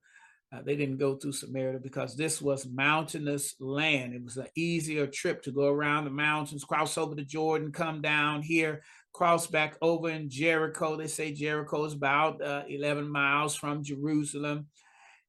uh, 0.53 0.61
they 0.63 0.75
didn't 0.75 0.97
go 0.97 1.15
through 1.15 1.31
Samaria 1.31 1.79
because 1.79 2.15
this 2.15 2.41
was 2.41 2.67
mountainous 2.67 3.55
land. 3.59 4.13
It 4.13 4.23
was 4.23 4.37
an 4.37 4.47
easier 4.55 5.07
trip 5.07 5.41
to 5.43 5.51
go 5.51 5.67
around 5.67 6.05
the 6.05 6.11
mountains, 6.11 6.63
cross 6.63 6.97
over 6.97 7.15
the 7.15 7.23
Jordan, 7.23 7.71
come 7.71 8.01
down 8.01 8.41
here, 8.41 8.83
cross 9.11 9.47
back 9.47 9.75
over 9.81 10.09
in 10.09 10.29
Jericho. 10.29 10.95
They 10.95 11.07
say 11.07 11.33
Jericho 11.33 11.83
is 11.85 11.93
about 11.93 12.41
uh, 12.41 12.63
11 12.69 13.09
miles 13.09 13.55
from 13.55 13.83
Jerusalem. 13.83 14.67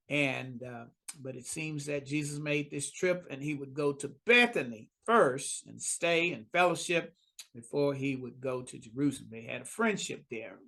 And, 0.08 0.62
uh, 0.62 0.84
but 1.20 1.34
it 1.34 1.46
seems 1.46 1.86
that 1.86 2.06
Jesus 2.06 2.38
made 2.38 2.70
this 2.70 2.92
trip 2.92 3.26
and 3.30 3.42
he 3.42 3.54
would 3.54 3.74
go 3.74 3.92
to 3.94 4.12
Bethany 4.26 4.90
first 5.06 5.66
and 5.66 5.80
stay 5.80 6.32
and 6.32 6.46
fellowship 6.52 7.14
before 7.54 7.94
he 7.94 8.16
would 8.16 8.40
go 8.40 8.62
to 8.62 8.78
Jerusalem. 8.78 9.30
They 9.32 9.44
had 9.44 9.62
a 9.62 9.66
friendship 9.66 10.24
there. 10.30 10.58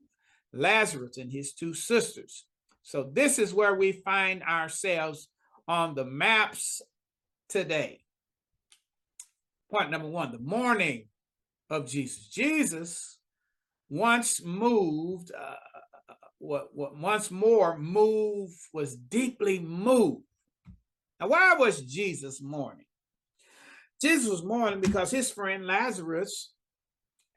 Lazarus 0.53 1.19
and 1.19 1.31
his 1.31 1.53
two 1.53 1.75
sisters 1.75 2.45
so 2.89 3.07
this 3.13 3.39
is 3.39 3.53
where 3.53 3.75
we 3.75 3.93
find 3.93 4.43
ourselves 4.43 5.29
on 5.69 5.95
the 5.95 6.07
maps 6.07 6.81
today. 7.51 8.01
Point 9.71 9.91
number 9.91 10.09
one, 10.09 10.33
the 10.33 10.39
mourning 10.39 11.09
of 11.69 11.87
Jesus. 11.87 12.29
Jesus 12.29 13.19
once 13.91 14.43
moved, 14.43 15.33
uh, 15.39 16.15
what, 16.39 16.69
what 16.73 16.97
once 16.97 17.31
more 17.31 17.77
moved, 17.77 18.59
was 18.73 18.97
deeply 18.97 19.59
moved. 19.59 20.25
Now, 21.21 21.29
why 21.29 21.57
was 21.59 21.83
Jesus 21.83 22.41
mourning? 22.41 22.87
Jesus 24.01 24.31
was 24.31 24.43
mourning 24.43 24.81
because 24.81 25.11
his 25.11 25.31
friend 25.31 25.67
Lazarus 25.67 26.55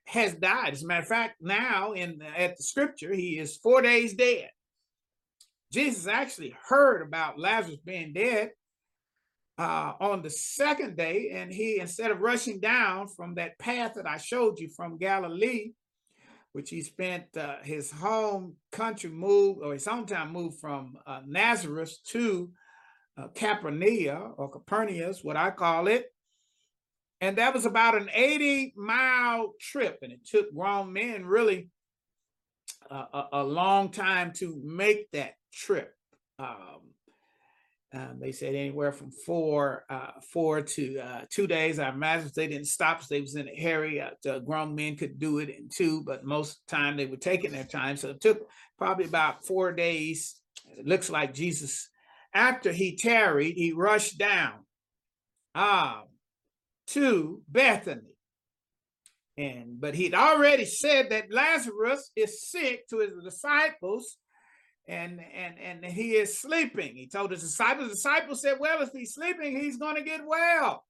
has 0.05 0.33
died. 0.33 0.71
As 0.71 0.83
a 0.83 0.87
matter 0.87 1.01
of 1.01 1.09
fact, 1.09 1.41
now 1.41 1.91
in 1.91 2.21
at 2.37 2.55
the 2.55 2.63
scripture, 2.63 3.13
he 3.13 3.37
is 3.37 3.57
four 3.57 3.81
days 3.81 4.13
dead. 4.13 4.47
Jesus 5.71 6.07
actually 6.07 6.53
heard 6.67 7.01
about 7.01 7.39
Lazarus 7.39 7.77
being 7.85 8.13
dead 8.13 8.51
uh, 9.57 9.93
on 9.99 10.21
the 10.21 10.29
second 10.29 10.97
day, 10.97 11.31
and 11.33 11.51
he, 11.51 11.79
instead 11.79 12.11
of 12.11 12.21
rushing 12.21 12.59
down 12.59 13.07
from 13.07 13.35
that 13.35 13.57
path 13.57 13.93
that 13.95 14.07
I 14.07 14.17
showed 14.17 14.59
you 14.59 14.69
from 14.69 14.97
Galilee, 14.97 15.71
which 16.53 16.69
he 16.69 16.81
spent 16.81 17.25
uh, 17.37 17.55
his 17.63 17.91
home 17.91 18.55
country 18.71 19.09
move 19.09 19.59
or 19.61 19.73
his 19.73 19.85
hometown 19.85 20.31
move 20.31 20.59
from 20.59 20.97
uh, 21.05 21.21
Nazareth 21.25 21.95
to 22.07 22.51
uh, 23.17 23.27
Capernaum 23.29 24.33
or 24.37 24.49
Capernaum, 24.49 25.13
what 25.23 25.37
I 25.37 25.51
call 25.51 25.87
it. 25.87 26.07
And 27.21 27.37
that 27.37 27.53
was 27.53 27.65
about 27.65 27.95
an 27.95 28.09
80 28.13 28.73
mile 28.75 29.53
trip, 29.59 29.99
and 30.01 30.11
it 30.11 30.25
took 30.25 30.53
grown 30.53 30.91
men 30.91 31.25
really 31.25 31.69
a, 32.89 33.23
a 33.33 33.43
long 33.43 33.89
time 33.89 34.33
to 34.33 34.59
make 34.63 35.11
that 35.11 35.33
trip. 35.53 35.93
Um, 36.39 36.81
um, 37.93 38.19
they 38.21 38.31
said 38.31 38.55
anywhere 38.55 38.93
from 38.93 39.11
four, 39.11 39.83
uh, 39.89 40.11
four 40.31 40.61
to 40.61 40.99
uh, 40.99 41.21
two 41.29 41.45
days. 41.45 41.77
I 41.77 41.89
imagine 41.89 42.31
they 42.33 42.47
didn't 42.47 42.67
stop. 42.67 43.05
They 43.05 43.19
was 43.19 43.35
in 43.35 43.49
a 43.49 43.61
hurry. 43.61 44.01
Uh, 44.01 44.39
grown 44.39 44.75
men 44.75 44.95
could 44.95 45.19
do 45.19 45.39
it 45.39 45.49
in 45.49 45.67
two, 45.69 46.03
but 46.05 46.23
most 46.23 46.51
of 46.51 46.57
the 46.67 46.75
time 46.75 46.95
they 46.95 47.05
were 47.05 47.17
taking 47.17 47.51
their 47.51 47.65
time. 47.65 47.97
So 47.97 48.09
it 48.09 48.21
took 48.21 48.47
probably 48.77 49.05
about 49.05 49.45
four 49.45 49.73
days. 49.73 50.39
It 50.77 50.87
looks 50.87 51.09
like 51.09 51.33
Jesus, 51.33 51.89
after 52.33 52.71
he 52.71 52.95
tarried, 52.95 53.55
he 53.57 53.73
rushed 53.73 54.17
down 54.17 54.59
um, 55.53 56.03
to 56.87 57.41
Bethany. 57.49 58.10
And 59.37 59.79
but 59.79 59.95
he'd 59.95 60.13
already 60.13 60.65
said 60.65 61.09
that 61.09 61.31
Lazarus 61.31 62.11
is 62.15 62.49
sick 62.49 62.87
to 62.89 62.99
his 62.99 63.11
disciples 63.23 64.17
and 64.87 65.21
and 65.33 65.55
and 65.59 65.85
he 65.85 66.13
is 66.13 66.39
sleeping. 66.39 66.95
He 66.95 67.07
told 67.07 67.31
his 67.31 67.41
disciples. 67.41 67.87
The 67.87 67.95
disciples 67.95 68.41
said, 68.41 68.57
"Well, 68.59 68.81
if 68.81 68.91
he's 68.91 69.13
sleeping, 69.13 69.57
he's 69.57 69.77
going 69.77 69.95
to 69.95 70.03
get 70.03 70.25
well." 70.25 70.83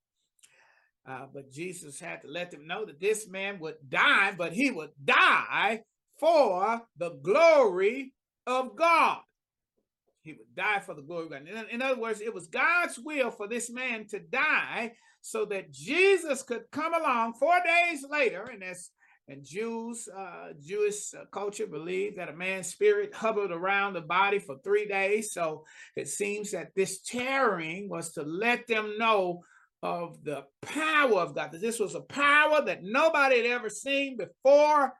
Uh, 1.07 1.25
but 1.33 1.51
Jesus 1.51 2.00
had 2.00 2.21
to 2.21 2.27
let 2.27 2.51
them 2.51 2.67
know 2.67 2.86
that 2.86 3.00
this 3.00 3.27
man 3.27 3.60
would 3.60 3.75
die, 3.88 4.33
but 4.38 4.53
he 4.53 4.69
would 4.69 4.91
die 5.03 5.81
for 6.19 6.81
the 6.98 7.12
glory 7.21 8.13
of 8.45 8.75
God. 8.75 9.17
He 10.21 10.33
would 10.33 10.55
die 10.55 10.79
for 10.79 10.93
the 10.93 11.01
glory 11.01 11.25
of 11.25 11.31
God. 11.31 11.48
In, 11.48 11.69
in 11.69 11.81
other 11.81 12.00
words, 12.00 12.21
it 12.21 12.33
was 12.33 12.48
God's 12.48 13.00
will 13.00 13.31
for 13.31 13.48
this 13.48 13.71
man 13.71 14.05
to 14.10 14.19
die 14.19 14.93
so 15.22 15.46
that 15.46 15.72
Jesus 15.72 16.44
could 16.44 16.63
come 16.72 16.94
along 16.94 17.34
four 17.34 17.60
days 17.63 18.06
later, 18.10 18.44
and 18.51 18.62
that's 18.62 18.92
and 19.32 19.46
Jews, 19.46 20.10
uh, 20.10 20.50
Jewish 20.62 21.13
uh, 21.13 21.24
culture 21.32 21.68
believed 21.68 22.18
that 22.18 22.28
a 22.28 22.34
man's 22.34 22.68
spirit 22.68 23.13
hovered 23.13 23.51
around 23.51 23.94
the 23.94 24.01
body 24.01 24.40
for 24.40 24.58
three 24.58 24.86
days. 24.86 25.32
So 25.32 25.63
it 25.96 26.10
seems 26.10 26.51
that 26.51 26.75
this 26.75 27.01
tearing 27.01 27.88
was 27.88 28.12
to 28.13 28.24
let 28.24 28.68
them 28.68 28.98
know 28.98 29.44
of 29.84 30.22
the 30.24 30.44
power 30.62 31.20
of 31.20 31.34
God. 31.34 31.54
That 31.54 31.62
this 31.62 31.80
was 31.80 31.96
a 31.96 32.01
power 32.01 32.62
that 32.66 32.84
nobody 32.84 33.38
had 33.38 33.46
ever 33.46 33.70
seen 33.70 34.18
before. 34.18 34.94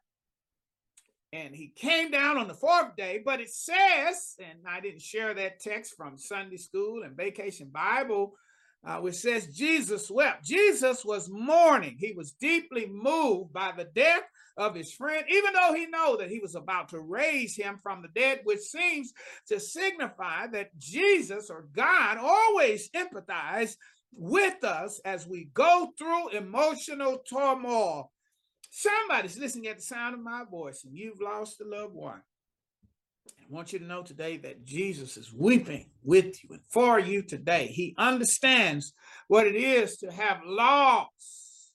And 1.34 1.54
he 1.54 1.74
came 1.76 2.12
down 2.12 2.38
on 2.38 2.48
the 2.48 2.54
fourth 2.54 2.96
day, 2.96 3.22
but 3.24 3.42
it 3.42 3.50
says, 3.50 4.36
and 4.40 4.60
I 4.68 4.82
didn't 4.82 5.02
share 5.02 5.34
that 5.34 5.60
text 5.62 5.96
from 5.98 6.18
Sunday 6.18 6.58
school 6.58 7.04
and 7.04 7.18
Vacation 7.18 7.70
Bible 7.70 8.34
uh, 8.86 8.98
which 8.98 9.16
says 9.16 9.48
Jesus 9.48 10.10
wept. 10.10 10.44
Jesus 10.44 11.06
was 11.06 11.30
mourning. 11.30 11.98
He 12.00 12.14
was 12.14 12.32
deeply 12.34 12.88
moved 12.88 13.54
by 13.54 13.74
the 13.76 13.86
death 13.86 14.24
of 14.58 14.76
his 14.76 14.92
friend, 14.92 15.26
even 15.30 15.54
though 15.54 15.74
he 15.74 15.86
know 15.86 16.18
that 16.18 16.30
he 16.30 16.40
was 16.40 16.56
about 16.56 16.90
to 16.90 17.00
raise 17.00 17.56
him 17.56 17.80
from 17.82 18.02
the 18.02 18.10
dead, 18.10 18.42
which 18.44 18.60
seems 18.60 19.14
to 19.48 19.60
signify 19.60 20.48
that 20.48 20.78
Jesus 20.78 21.50
or 21.50 21.68
God 21.74 22.18
always 22.18 22.90
empathize 22.92 23.76
with 24.14 24.64
us 24.64 25.00
as 25.06 25.28
we 25.28 25.50
go 25.54 25.94
through 25.98 26.30
emotional 26.30 27.20
turmoil. 27.20 28.12
Somebody's 28.70 29.38
listening 29.38 29.68
at 29.68 29.78
the 29.78 29.84
sound 29.84 30.16
of 30.16 30.22
my 30.22 30.44
voice, 30.50 30.84
and 30.86 30.98
you've 30.98 31.22
lost 31.22 31.62
a 31.62 31.66
loved 31.66 31.94
one. 31.94 32.22
Want 33.52 33.74
you 33.74 33.80
to 33.80 33.86
know 33.86 34.02
today 34.02 34.38
that 34.38 34.64
Jesus 34.64 35.18
is 35.18 35.34
weeping 35.34 35.90
with 36.04 36.42
you 36.42 36.52
and 36.52 36.62
for 36.70 36.98
you 37.00 37.22
today. 37.22 37.68
He 37.68 37.94
understands 37.98 38.94
what 39.28 39.46
it 39.46 39.56
is 39.56 39.98
to 39.98 40.10
have 40.10 40.40
loss 40.46 41.74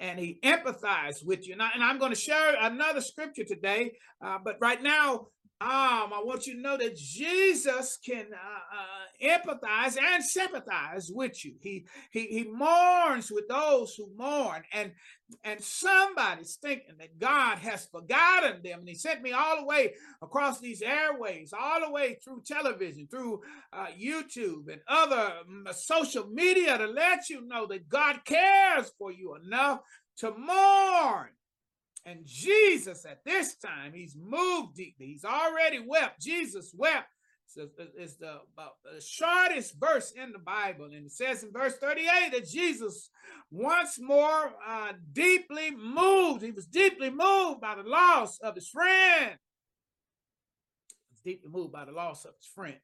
and 0.00 0.18
he 0.18 0.38
empathizes 0.42 1.22
with 1.22 1.46
you. 1.46 1.52
And, 1.52 1.62
I, 1.62 1.90
am 1.90 1.98
going 1.98 2.14
to 2.14 2.18
share 2.18 2.54
another 2.58 3.02
scripture 3.02 3.44
today, 3.44 3.92
uh, 4.24 4.38
but 4.42 4.56
right 4.58 4.82
now, 4.82 5.26
um, 5.58 6.12
I 6.12 6.20
want 6.22 6.46
you 6.46 6.54
to 6.54 6.60
know 6.60 6.76
that 6.76 6.96
Jesus 6.98 7.98
can 8.04 8.26
uh, 8.30 8.76
uh, 8.76 9.38
empathize 9.38 9.96
and 9.98 10.22
sympathize 10.22 11.10
with 11.10 11.42
you. 11.46 11.54
He 11.62 11.86
he 12.10 12.26
he 12.26 12.44
mourns 12.44 13.30
with 13.32 13.48
those 13.48 13.94
who 13.94 14.10
mourn, 14.18 14.64
and 14.70 14.92
and 15.44 15.58
somebody's 15.64 16.58
thinking 16.60 16.96
that 16.98 17.18
God 17.18 17.56
has 17.60 17.86
forgotten 17.86 18.60
them, 18.62 18.80
and 18.80 18.88
He 18.88 18.94
sent 18.94 19.22
me 19.22 19.32
all 19.32 19.56
the 19.56 19.64
way 19.64 19.94
across 20.20 20.60
these 20.60 20.82
airways, 20.82 21.54
all 21.58 21.80
the 21.80 21.90
way 21.90 22.18
through 22.22 22.42
television, 22.46 23.08
through 23.10 23.40
uh, 23.72 23.86
YouTube, 23.98 24.70
and 24.70 24.82
other 24.86 25.32
um, 25.40 25.66
social 25.72 26.26
media 26.26 26.76
to 26.76 26.86
let 26.86 27.30
you 27.30 27.46
know 27.48 27.66
that 27.68 27.88
God 27.88 28.26
cares 28.26 28.92
for 28.98 29.10
you 29.10 29.34
enough 29.36 29.80
to 30.18 30.34
mourn 30.36 31.30
and 32.06 32.20
Jesus, 32.24 33.04
at 33.04 33.24
this 33.24 33.56
time, 33.56 33.92
he's 33.92 34.14
moved 34.16 34.76
deeply. 34.76 35.06
He's 35.06 35.24
already 35.24 35.80
wept. 35.84 36.20
Jesus 36.20 36.72
wept. 36.72 37.08
It's 37.56 38.16
the, 38.16 38.40
the 38.56 39.00
shortest 39.00 39.74
verse 39.80 40.12
in 40.12 40.30
the 40.30 40.38
Bible. 40.38 40.84
And 40.84 41.06
it 41.06 41.12
says 41.12 41.42
in 41.42 41.52
verse 41.52 41.76
38 41.78 42.30
that 42.32 42.48
Jesus 42.48 43.10
once 43.50 43.98
more 43.98 44.54
uh, 44.66 44.92
deeply 45.12 45.72
moved. 45.72 46.42
He 46.42 46.52
was 46.52 46.66
deeply 46.66 47.10
moved 47.10 47.60
by 47.60 47.74
the 47.74 47.88
loss 47.88 48.38
of 48.38 48.54
his 48.54 48.68
friend. 48.68 49.32
He 50.88 51.12
was 51.12 51.20
deeply 51.24 51.50
moved 51.50 51.72
by 51.72 51.86
the 51.86 51.92
loss 51.92 52.24
of 52.24 52.34
his 52.38 52.48
friend. 52.54 52.78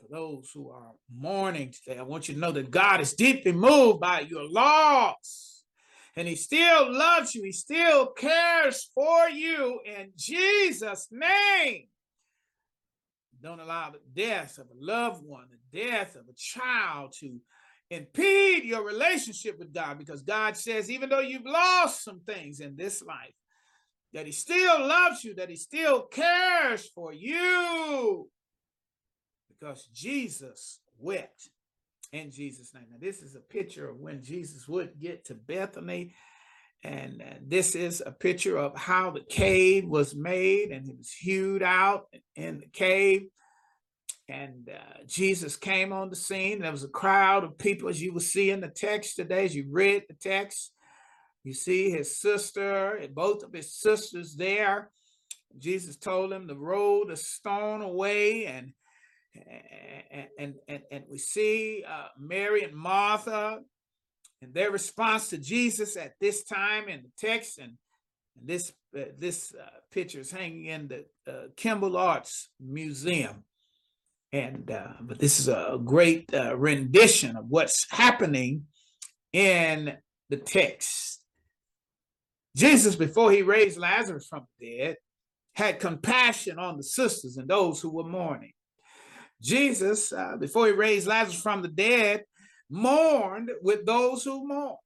For 0.00 0.06
those 0.10 0.50
who 0.52 0.70
are 0.70 0.92
mourning 1.14 1.72
today, 1.72 1.98
I 1.98 2.02
want 2.02 2.28
you 2.28 2.34
to 2.34 2.40
know 2.40 2.52
that 2.52 2.72
God 2.72 3.00
is 3.00 3.14
deeply 3.14 3.52
moved 3.52 4.00
by 4.00 4.20
your 4.20 4.48
loss 4.50 5.53
and 6.16 6.28
he 6.28 6.36
still 6.36 6.92
loves 6.92 7.34
you. 7.34 7.42
He 7.42 7.52
still 7.52 8.06
cares 8.06 8.88
for 8.94 9.28
you 9.28 9.80
in 9.84 10.12
Jesus' 10.16 11.08
name. 11.10 11.88
Don't 13.42 13.60
allow 13.60 13.90
the 13.90 14.00
death 14.14 14.58
of 14.58 14.66
a 14.66 14.84
loved 14.84 15.24
one, 15.24 15.46
the 15.50 15.82
death 15.82 16.16
of 16.16 16.22
a 16.28 16.34
child 16.36 17.12
to 17.20 17.40
impede 17.90 18.64
your 18.64 18.84
relationship 18.86 19.58
with 19.58 19.74
God 19.74 19.98
because 19.98 20.22
God 20.22 20.56
says, 20.56 20.90
even 20.90 21.10
though 21.10 21.20
you've 21.20 21.44
lost 21.44 22.04
some 22.04 22.20
things 22.20 22.60
in 22.60 22.76
this 22.76 23.02
life, 23.02 23.34
that 24.12 24.26
He 24.26 24.32
still 24.32 24.86
loves 24.86 25.24
you, 25.24 25.34
that 25.34 25.50
He 25.50 25.56
still 25.56 26.02
cares 26.02 26.88
for 26.94 27.12
you 27.12 28.30
because 29.48 29.88
Jesus 29.92 30.80
wept 30.98 31.50
in 32.14 32.30
Jesus' 32.30 32.72
name. 32.72 32.86
Now, 32.90 32.98
this 33.00 33.22
is 33.22 33.34
a 33.34 33.40
picture 33.40 33.88
of 33.88 33.98
when 33.98 34.22
Jesus 34.22 34.68
would 34.68 35.00
get 35.00 35.24
to 35.26 35.34
Bethany. 35.34 36.14
And 36.84 37.22
uh, 37.22 37.34
this 37.42 37.74
is 37.74 38.02
a 38.04 38.12
picture 38.12 38.56
of 38.56 38.76
how 38.76 39.10
the 39.10 39.22
cave 39.22 39.88
was 39.88 40.14
made, 40.14 40.70
and 40.70 40.88
it 40.88 40.96
was 40.96 41.10
hewed 41.10 41.62
out 41.62 42.06
in 42.36 42.58
the 42.58 42.66
cave. 42.66 43.26
And 44.28 44.70
uh, 44.70 45.02
Jesus 45.06 45.56
came 45.56 45.92
on 45.92 46.08
the 46.08 46.16
scene. 46.16 46.60
There 46.60 46.70
was 46.70 46.84
a 46.84 46.88
crowd 46.88 47.42
of 47.42 47.58
people, 47.58 47.88
as 47.88 48.00
you 48.00 48.12
will 48.12 48.20
see 48.20 48.50
in 48.50 48.60
the 48.60 48.68
text 48.68 49.16
today, 49.16 49.44
as 49.46 49.54
you 49.54 49.66
read 49.70 50.04
the 50.08 50.14
text. 50.14 50.72
You 51.42 51.52
see 51.52 51.90
his 51.90 52.18
sister 52.18 52.94
and 52.96 53.14
both 53.14 53.42
of 53.42 53.52
his 53.52 53.74
sisters 53.74 54.36
there. 54.36 54.90
Jesus 55.58 55.96
told 55.96 56.32
him 56.32 56.48
to 56.48 56.54
roll 56.54 57.06
the 57.06 57.16
stone 57.16 57.82
away, 57.82 58.46
and 58.46 58.72
and 60.38 60.54
and 60.68 60.82
and, 60.90 61.04
we 61.08 61.18
see 61.18 61.84
uh, 61.88 62.08
Mary 62.18 62.62
and 62.62 62.74
Martha 62.74 63.60
and 64.42 64.54
their 64.54 64.70
response 64.70 65.28
to 65.30 65.38
Jesus 65.38 65.96
at 65.96 66.14
this 66.20 66.44
time 66.44 66.88
in 66.88 67.02
the 67.02 67.26
text, 67.26 67.58
and, 67.58 67.72
and 68.38 68.48
this 68.48 68.72
uh, 68.96 69.04
this 69.18 69.54
uh, 69.54 69.68
picture 69.90 70.20
is 70.20 70.30
hanging 70.30 70.66
in 70.66 70.88
the 70.88 71.04
uh, 71.30 71.48
Kimbell 71.56 71.98
Arts 71.98 72.50
Museum, 72.60 73.44
and 74.32 74.70
uh, 74.70 74.92
but 75.00 75.18
this 75.18 75.40
is 75.40 75.48
a 75.48 75.78
great 75.82 76.32
uh, 76.32 76.56
rendition 76.56 77.36
of 77.36 77.46
what's 77.48 77.86
happening 77.90 78.64
in 79.32 79.96
the 80.30 80.36
text. 80.36 81.20
Jesus, 82.56 82.94
before 82.94 83.32
he 83.32 83.42
raised 83.42 83.78
Lazarus 83.78 84.26
from 84.28 84.46
the 84.60 84.78
dead, 84.78 84.96
had 85.54 85.80
compassion 85.80 86.58
on 86.58 86.76
the 86.76 86.82
sisters 86.82 87.36
and 87.36 87.48
those 87.48 87.80
who 87.80 87.90
were 87.90 88.04
mourning. 88.04 88.52
Jesus, 89.40 90.12
uh, 90.12 90.36
before 90.38 90.66
he 90.66 90.72
raised 90.72 91.06
Lazarus 91.06 91.40
from 91.40 91.62
the 91.62 91.68
dead, 91.68 92.24
mourned 92.70 93.50
with 93.62 93.84
those 93.86 94.24
who 94.24 94.46
mourn. 94.46 94.76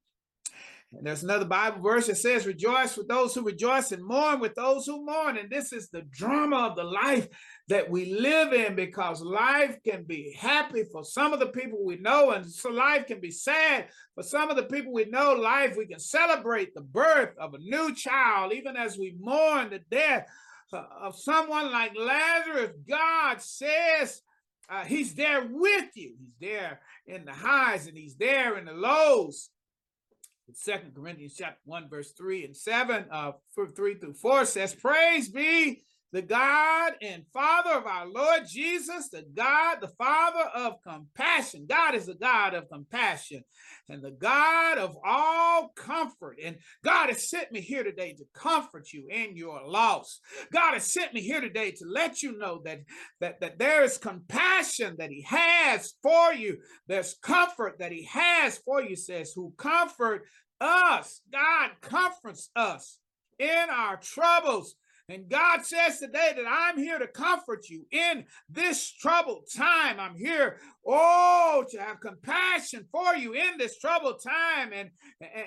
And 0.92 1.06
there's 1.06 1.22
another 1.22 1.44
Bible 1.44 1.82
verse 1.82 2.06
that 2.06 2.16
says, 2.16 2.46
Rejoice 2.46 2.96
with 2.96 3.08
those 3.08 3.34
who 3.34 3.42
rejoice 3.42 3.92
and 3.92 4.02
mourn 4.02 4.40
with 4.40 4.54
those 4.54 4.86
who 4.86 5.04
mourn. 5.04 5.36
And 5.36 5.50
this 5.50 5.70
is 5.70 5.90
the 5.90 6.00
drama 6.10 6.68
of 6.68 6.76
the 6.76 6.84
life 6.84 7.28
that 7.68 7.90
we 7.90 8.14
live 8.14 8.54
in 8.54 8.74
because 8.74 9.20
life 9.20 9.76
can 9.86 10.04
be 10.04 10.34
happy 10.38 10.84
for 10.90 11.04
some 11.04 11.34
of 11.34 11.40
the 11.40 11.48
people 11.48 11.84
we 11.84 11.96
know, 11.96 12.30
and 12.30 12.50
so 12.50 12.70
life 12.70 13.06
can 13.06 13.20
be 13.20 13.30
sad 13.30 13.88
for 14.14 14.22
some 14.22 14.48
of 14.48 14.56
the 14.56 14.62
people 14.62 14.92
we 14.94 15.04
know. 15.04 15.34
Life, 15.34 15.76
we 15.76 15.86
can 15.86 16.00
celebrate 16.00 16.72
the 16.74 16.80
birth 16.80 17.36
of 17.38 17.52
a 17.52 17.58
new 17.58 17.94
child, 17.94 18.54
even 18.54 18.74
as 18.74 18.96
we 18.96 19.14
mourn 19.20 19.68
the 19.68 19.80
death 19.90 20.26
of 20.72 21.18
someone 21.18 21.70
like 21.70 21.94
Lazarus. 21.96 22.72
God 22.88 23.42
says, 23.42 24.22
uh, 24.68 24.84
he's 24.84 25.14
there 25.14 25.42
with 25.50 25.96
you. 25.96 26.14
He's 26.18 26.34
there 26.40 26.80
in 27.06 27.24
the 27.24 27.32
highs 27.32 27.86
and 27.86 27.96
he's 27.96 28.16
there 28.16 28.58
in 28.58 28.66
the 28.66 28.72
lows. 28.72 29.50
Second 30.54 30.94
Corinthians 30.94 31.34
chapter 31.36 31.60
1, 31.66 31.88
verse 31.90 32.12
3 32.12 32.44
and 32.46 32.56
7, 32.56 33.04
uh, 33.10 33.32
3 33.54 33.94
through 33.96 34.14
4 34.14 34.44
says, 34.46 34.74
Praise 34.74 35.28
be 35.28 35.82
the 36.12 36.22
God 36.22 36.92
and 37.02 37.24
Father 37.34 37.72
of 37.72 37.86
our 37.86 38.08
Lord 38.08 38.42
Jesus, 38.48 39.10
the 39.10 39.24
God, 39.34 39.78
the 39.80 39.92
Father 39.98 40.44
of 40.54 40.82
compassion. 40.82 41.66
God 41.68 41.94
is 41.94 42.06
the 42.06 42.14
God 42.14 42.54
of 42.54 42.68
compassion 42.70 43.44
and 43.90 44.02
the 44.02 44.12
God 44.12 44.78
of 44.78 44.96
all 45.04 45.68
comfort. 45.76 46.38
And 46.42 46.56
God 46.82 47.08
has 47.08 47.28
sent 47.28 47.52
me 47.52 47.60
here 47.60 47.84
today 47.84 48.14
to 48.14 48.24
comfort 48.34 48.92
you 48.92 49.06
in 49.10 49.36
your 49.36 49.60
loss. 49.66 50.20
God 50.50 50.74
has 50.74 50.90
sent 50.90 51.12
me 51.12 51.20
here 51.20 51.42
today 51.42 51.72
to 51.72 51.84
let 51.86 52.22
you 52.22 52.38
know 52.38 52.62
that, 52.64 52.80
that, 53.20 53.40
that 53.40 53.58
there 53.58 53.84
is 53.84 53.98
compassion 53.98 54.96
that 54.98 55.10
He 55.10 55.22
has 55.22 55.92
for 56.02 56.32
you. 56.32 56.58
There's 56.86 57.16
comfort 57.22 57.78
that 57.80 57.92
He 57.92 58.04
has 58.04 58.56
for 58.58 58.82
you, 58.82 58.96
says, 58.96 59.32
who 59.34 59.52
comfort 59.58 60.22
us. 60.58 61.20
God 61.30 61.70
comforts 61.82 62.50
us 62.56 62.98
in 63.38 63.66
our 63.70 63.98
troubles. 63.98 64.74
And 65.10 65.28
God 65.30 65.64
says 65.64 65.98
today 65.98 66.34
that 66.36 66.46
I'm 66.46 66.76
here 66.76 66.98
to 66.98 67.06
comfort 67.06 67.70
you 67.70 67.86
in 67.90 68.26
this 68.50 68.92
troubled 68.92 69.48
time. 69.56 69.98
I'm 69.98 70.16
here, 70.16 70.58
oh, 70.86 71.64
to 71.70 71.80
have 71.80 72.00
compassion 72.00 72.86
for 72.92 73.16
you 73.16 73.32
in 73.32 73.56
this 73.56 73.78
troubled 73.78 74.22
time. 74.22 74.72
And, 74.74 74.90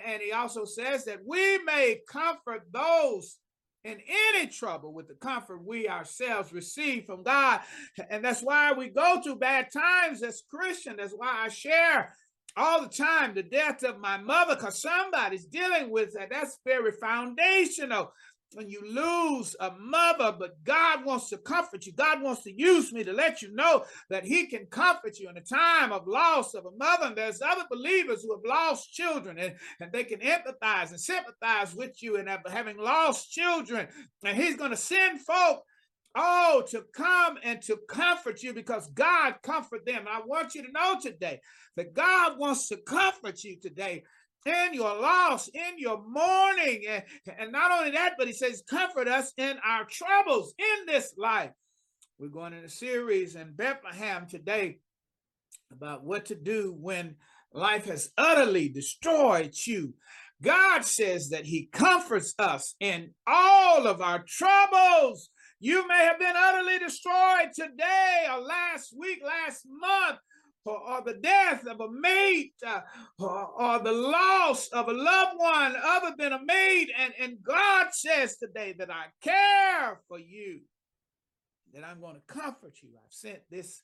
and 0.06 0.21
he 0.21 0.32
also 0.32 0.65
says 0.65 1.06
that 1.06 1.19
we 1.24 1.60
may 1.60 2.00
comfort 2.10 2.63
those 2.71 3.38
in 3.84 4.00
any 4.34 4.47
trouble 4.47 4.93
with 4.93 5.08
the 5.08 5.15
comfort 5.15 5.63
we 5.63 5.88
ourselves 5.88 6.52
receive 6.52 7.06
from 7.06 7.21
God. 7.21 7.62
And 8.10 8.26
that's 8.26 8.41
why 8.41 8.74
we 8.74 8.89
go 8.89 9.21
through 9.21 9.38
bad 9.38 9.67
times 9.71 10.24
as 10.24 10.41
Christians. 10.50 10.97
That's 10.97 11.13
why 11.13 11.43
I 11.45 11.50
share 11.50 12.13
all 12.58 12.82
the 12.82 12.89
time 12.89 13.34
the 13.34 13.43
death 13.43 13.84
of 13.84 14.00
my 14.00 14.17
mother 14.17 14.56
because 14.56 14.82
somebody's 14.82 15.45
dealing 15.45 15.89
with 15.89 16.13
that. 16.13 16.30
That's 16.30 16.60
very 16.65 16.91
foundational 16.91 18.12
when 18.54 18.70
you 18.70 18.82
lose 18.84 19.56
a 19.60 19.72
mother, 19.80 20.36
but 20.38 20.64
God 20.64 21.06
wants 21.06 21.30
to 21.30 21.38
comfort 21.38 21.86
you. 21.86 21.94
God 21.94 22.22
wants 22.22 22.44
to 22.44 22.52
use 22.52 22.92
me 22.92 23.04
to 23.04 23.14
let 23.14 23.42
you 23.42 23.54
know 23.54 23.86
that 24.10 24.26
He 24.26 24.48
can 24.48 24.66
comfort 24.66 25.20
you 25.20 25.30
in 25.30 25.38
a 25.38 25.42
time 25.42 25.92
of 25.92 26.08
loss 26.08 26.54
of 26.54 26.66
a 26.66 26.72
mother. 26.72 27.08
And 27.08 27.16
there's 27.16 27.42
other 27.42 27.66
believers 27.70 28.24
who 28.24 28.32
have 28.34 28.46
lost 28.46 28.94
children 28.94 29.38
and, 29.38 29.56
and 29.80 29.92
they 29.92 30.04
can 30.04 30.20
empathize 30.20 30.90
and 30.90 31.00
sympathize 31.00 31.74
with 31.76 32.02
you 32.02 32.18
and 32.18 32.30
having 32.48 32.78
lost 32.78 33.32
children. 33.32 33.88
And 34.24 34.38
He's 34.38 34.58
going 34.58 34.72
to 34.72 34.78
send 34.78 35.22
folk 35.22 35.64
Oh, 36.14 36.64
to 36.72 36.84
come 36.94 37.38
and 37.42 37.62
to 37.64 37.80
comfort 37.88 38.44
you 38.44 38.54
because 38.54 38.90
God 38.90 39.36
comfort 39.44 39.86
them. 39.86 40.06
I 40.10 40.22
want 40.26 40.56
you 40.56 40.64
to 40.64 40.72
know 40.72 41.00
today 41.00 41.40
that 41.78 41.94
God 41.94 42.38
wants 42.38 42.68
to 42.68 42.78
comfort 42.78 43.46
you 43.46 43.58
today 43.62 44.04
in 44.46 44.74
your 44.74 45.00
loss, 45.00 45.48
in 45.50 45.78
your 45.78 46.02
mourning. 46.04 46.84
And, 46.88 47.04
and 47.38 47.52
not 47.52 47.72
only 47.72 47.92
that, 47.92 48.16
but 48.18 48.28
he 48.28 48.34
says, 48.34 48.64
comfort 48.70 49.08
us 49.08 49.34
in 49.38 49.58
our 49.66 49.86
troubles 49.86 50.54
in 50.58 50.86
this 50.86 51.14
life. 51.18 51.52
We're 52.20 52.30
going 52.30 52.54
in 52.54 52.64
a 52.64 52.70
series 52.70 53.36
in 53.36 53.54
Bethlehem 53.54 54.28
today 54.28 54.80
about 55.72 56.04
what 56.04 56.26
to 56.26 56.36
do 56.36 56.76
when 56.78 57.16
life 57.54 57.86
has 57.86 58.12
utterly 58.18 58.70
destroyed 58.70 59.54
you. 59.66 59.94
God 60.42 60.84
says 60.86 61.30
that 61.30 61.46
he 61.46 61.70
comforts 61.72 62.34
us 62.40 62.76
in 62.80 63.14
all 63.28 63.88
of 63.88 64.02
our 64.02 64.24
troubles. 64.28 65.30
You 65.60 65.88
may 65.88 66.06
have 66.06 66.20
been 66.20 66.36
utterly 66.36 66.80
destroyed 66.80 67.50
today 67.54 68.26
or 68.32 68.42
last 68.42 68.94
week, 68.98 69.22
last 69.24 69.66
month, 69.68 70.18
or, 70.65 71.02
the 71.06 71.13
death 71.13 71.65
of 71.65 71.80
a 71.80 71.91
mate, 71.91 72.54
uh, 72.65 72.82
or, 73.19 73.80
the 73.80 73.91
loss 73.91 74.67
of 74.69 74.88
a 74.88 74.93
loved 74.93 75.38
one 75.38 75.76
other 75.84 76.13
than 76.17 76.34
a 76.34 76.43
mate. 76.43 76.89
And, 76.97 77.13
and 77.19 77.43
God 77.43 77.88
says 77.91 78.38
today 78.38 78.76
that 78.78 78.91
I 78.91 79.06
care 79.21 80.02
for 80.08 80.19
you, 80.19 80.62
that 81.74 81.84
I'm 81.84 82.00
going 82.00 82.15
to 82.15 82.34
comfort 82.34 82.74
you. 82.82 82.89
I've 82.95 83.12
sent 83.12 83.39
this 83.50 83.82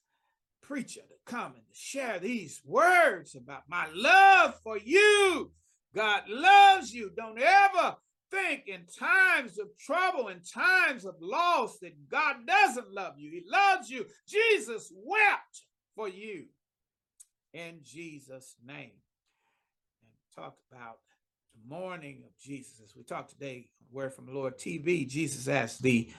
preacher 0.62 1.02
to 1.02 1.32
come 1.32 1.54
and 1.56 1.68
to 1.68 1.76
share 1.76 2.20
these 2.20 2.62
words 2.66 3.36
about 3.36 3.64
my 3.68 3.88
love 3.94 4.56
for 4.64 4.78
you. 4.78 5.52
God 5.96 6.24
loves 6.28 6.94
you. 6.94 7.12
Don't 7.16 7.40
ever 7.40 7.96
think 8.30 8.68
in 8.68 8.82
times 9.00 9.58
of 9.58 9.68
trouble, 9.80 10.28
in 10.28 10.42
times 10.42 11.06
of 11.06 11.16
loss, 11.22 11.80
that 11.80 12.10
God 12.10 12.46
doesn't 12.46 12.94
love 12.94 13.14
you. 13.18 13.32
He 13.32 13.44
loves 13.50 13.90
you. 13.90 14.06
Jesus 14.28 14.92
wept 14.94 15.62
for 15.96 16.10
you 16.10 16.46
in 17.54 17.80
Jesus' 17.84 18.56
name. 18.66 18.92
And 20.02 20.12
talk 20.36 20.58
about 20.72 21.00
the 21.54 21.76
mourning 21.76 22.24
of 22.26 22.38
Jesus. 22.40 22.82
As 22.84 22.96
we 22.96 23.04
talk 23.04 23.28
today, 23.30 23.68
word 23.92 24.14
from 24.14 24.34
Lord 24.34 24.58
TV, 24.58 25.08
Jesus 25.08 25.48
asked 25.48 25.82
the 25.82 26.10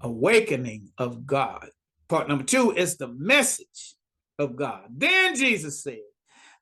awakening 0.00 0.90
of 0.98 1.26
God. 1.26 1.68
Part 2.08 2.28
number 2.28 2.44
two 2.44 2.72
is 2.72 2.96
the 2.96 3.08
message 3.08 3.94
of 4.38 4.56
God. 4.56 4.84
Then 4.90 5.34
Jesus 5.34 5.82
said, 5.82 6.00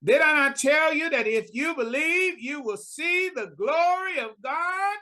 Did 0.02 0.20
I 0.20 0.34
not 0.34 0.56
tell 0.56 0.94
you 0.94 1.10
that 1.10 1.26
if 1.26 1.54
you 1.54 1.74
believe, 1.74 2.38
you 2.38 2.62
will 2.62 2.76
see 2.76 3.30
the 3.34 3.52
glory 3.56 4.18
of 4.20 4.30
God? 4.42 4.96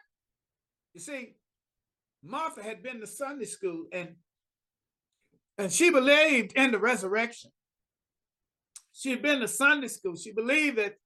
You 0.95 1.01
see, 1.01 1.35
Martha 2.23 2.63
had 2.63 2.83
been 2.83 3.01
to 3.01 3.07
Sunday 3.07 3.45
school 3.45 3.87
and 3.93 4.15
and 5.59 5.73
she 5.73 5.91
believed 5.91 6.53
in 6.53 6.71
the 6.71 6.79
resurrection. 6.79 7.51
She 8.99 9.11
had 9.11 9.23
been 9.23 9.39
to 9.41 9.47
Sunday 9.49 9.87
school. 9.87 10.17
She 10.17 10.33
believed 10.33 10.79
that 10.79 10.97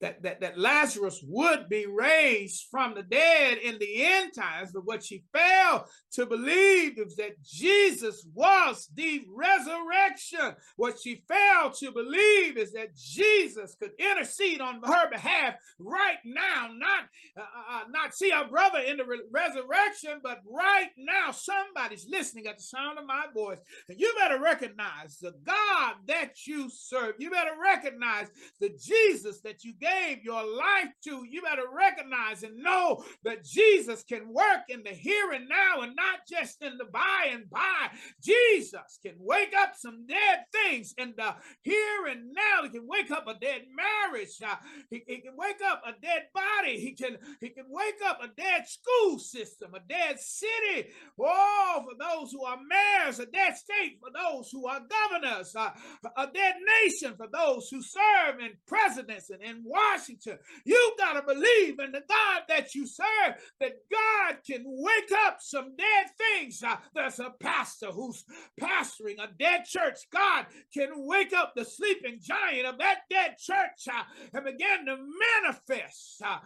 that, 0.00 0.22
that, 0.22 0.40
that 0.40 0.58
Lazarus 0.58 1.22
would 1.26 1.68
be 1.68 1.86
raised 1.86 2.66
from 2.70 2.94
the 2.94 3.02
dead 3.02 3.58
in 3.58 3.78
the 3.78 4.04
end 4.04 4.32
times, 4.34 4.70
but 4.72 4.86
what 4.86 5.04
she 5.04 5.24
failed 5.32 5.82
to 6.12 6.26
believe 6.26 6.98
is 6.98 7.16
that 7.16 7.42
Jesus 7.42 8.26
was 8.34 8.88
the 8.94 9.22
resurrection. 9.28 10.56
What 10.76 10.98
she 10.98 11.22
failed 11.28 11.74
to 11.74 11.92
believe 11.92 12.56
is 12.56 12.72
that 12.72 12.96
Jesus 12.96 13.76
could 13.78 13.92
intercede 13.98 14.60
on 14.60 14.80
her 14.82 15.10
behalf 15.10 15.54
right 15.78 16.18
now, 16.24 16.70
not, 16.72 17.04
uh, 17.36 17.40
uh, 17.40 17.76
uh 17.76 17.84
not 17.90 18.14
see 18.14 18.32
our 18.32 18.48
brother 18.48 18.78
in 18.78 18.96
the 18.96 19.04
re- 19.04 19.20
resurrection, 19.30 20.20
but 20.22 20.40
right 20.50 20.90
now, 20.96 21.30
somebody's 21.30 22.06
listening 22.08 22.46
at 22.46 22.56
the 22.56 22.62
sound 22.62 22.98
of 22.98 23.06
my 23.06 23.26
voice. 23.34 23.58
And 23.88 24.00
you 24.00 24.12
better 24.18 24.40
recognize 24.40 25.18
the 25.20 25.34
God 25.44 25.94
that 26.06 26.46
you 26.46 26.70
serve. 26.70 27.16
You 27.18 27.30
better 27.30 27.54
recognize 27.62 28.28
the 28.60 28.70
Jesus 28.70 29.40
that 29.42 29.62
you 29.62 29.74
gave 29.74 29.89
gave 29.90 30.24
your 30.24 30.44
life 30.44 30.92
to, 31.04 31.24
you 31.28 31.42
better 31.42 31.64
recognize 31.72 32.42
and 32.42 32.62
know 32.62 33.02
that 33.24 33.44
Jesus 33.44 34.04
can 34.04 34.32
work 34.32 34.64
in 34.68 34.82
the 34.82 34.90
here 34.90 35.32
and 35.32 35.48
now 35.48 35.82
and 35.82 35.94
not 35.96 36.20
just 36.28 36.62
in 36.62 36.76
the 36.78 36.84
by 36.84 37.28
and 37.32 37.48
by. 37.50 37.88
Jesus 38.22 38.98
can 39.04 39.14
wake 39.18 39.52
up 39.58 39.72
some 39.76 40.06
dead 40.06 40.44
things 40.52 40.94
in 40.98 41.14
the 41.16 41.34
here 41.62 42.06
and 42.08 42.32
now. 42.32 42.62
He 42.64 42.70
can 42.70 42.86
wake 42.86 43.10
up 43.10 43.26
a 43.26 43.34
dead 43.34 43.62
marriage. 43.74 44.36
Uh, 44.44 44.56
he, 44.90 45.02
he 45.06 45.20
can 45.20 45.36
wake 45.36 45.60
up 45.64 45.82
a 45.86 45.92
dead 46.00 46.24
body. 46.34 46.78
He 46.78 46.92
can 46.92 47.16
he 47.40 47.50
can 47.50 47.66
wake 47.68 48.00
up 48.06 48.20
a 48.22 48.28
dead 48.28 48.64
school 48.68 49.18
system, 49.18 49.74
a 49.74 49.80
dead 49.88 50.20
city. 50.20 50.90
Oh, 51.20 51.84
for 51.84 51.96
those 51.98 52.32
who 52.32 52.44
are 52.44 52.58
mayors, 52.68 53.18
a 53.18 53.26
dead 53.26 53.56
state 53.56 53.98
for 54.00 54.10
those 54.12 54.50
who 54.50 54.66
are 54.66 54.80
governors, 54.80 55.54
uh, 55.56 55.70
a 56.16 56.26
dead 56.32 56.54
nation 56.82 57.14
for 57.16 57.26
those 57.32 57.68
who 57.68 57.82
serve 57.82 58.40
in 58.40 58.52
presidents 58.66 59.30
and 59.30 59.42
in 59.42 59.62
Washington. 59.80 60.38
You've 60.64 60.98
got 60.98 61.14
to 61.14 61.22
believe 61.22 61.78
in 61.78 61.92
the 61.92 62.02
God 62.08 62.42
that 62.48 62.74
you 62.74 62.86
serve, 62.86 63.34
that 63.60 63.72
God 63.90 64.36
can 64.46 64.64
wake 64.66 65.12
up 65.26 65.38
some 65.40 65.76
dead 65.76 66.06
things. 66.18 66.62
Uh, 66.62 66.76
there's 66.94 67.18
a 67.18 67.32
pastor 67.40 67.88
who's 67.88 68.24
pastoring 68.60 69.18
a 69.18 69.28
dead 69.38 69.64
church. 69.64 69.98
God 70.12 70.46
can 70.72 70.88
wake 70.94 71.32
up 71.32 71.54
the 71.54 71.64
sleeping 71.64 72.18
giant 72.20 72.66
of 72.66 72.78
that 72.78 73.00
dead 73.10 73.36
church 73.38 73.88
uh, 73.92 74.02
and 74.34 74.44
begin 74.44 74.86
to 74.86 74.96
manifest 75.44 76.22
uh, 76.24 76.38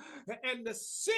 and 0.45 0.67
the 0.67 0.75
sin 0.75 1.13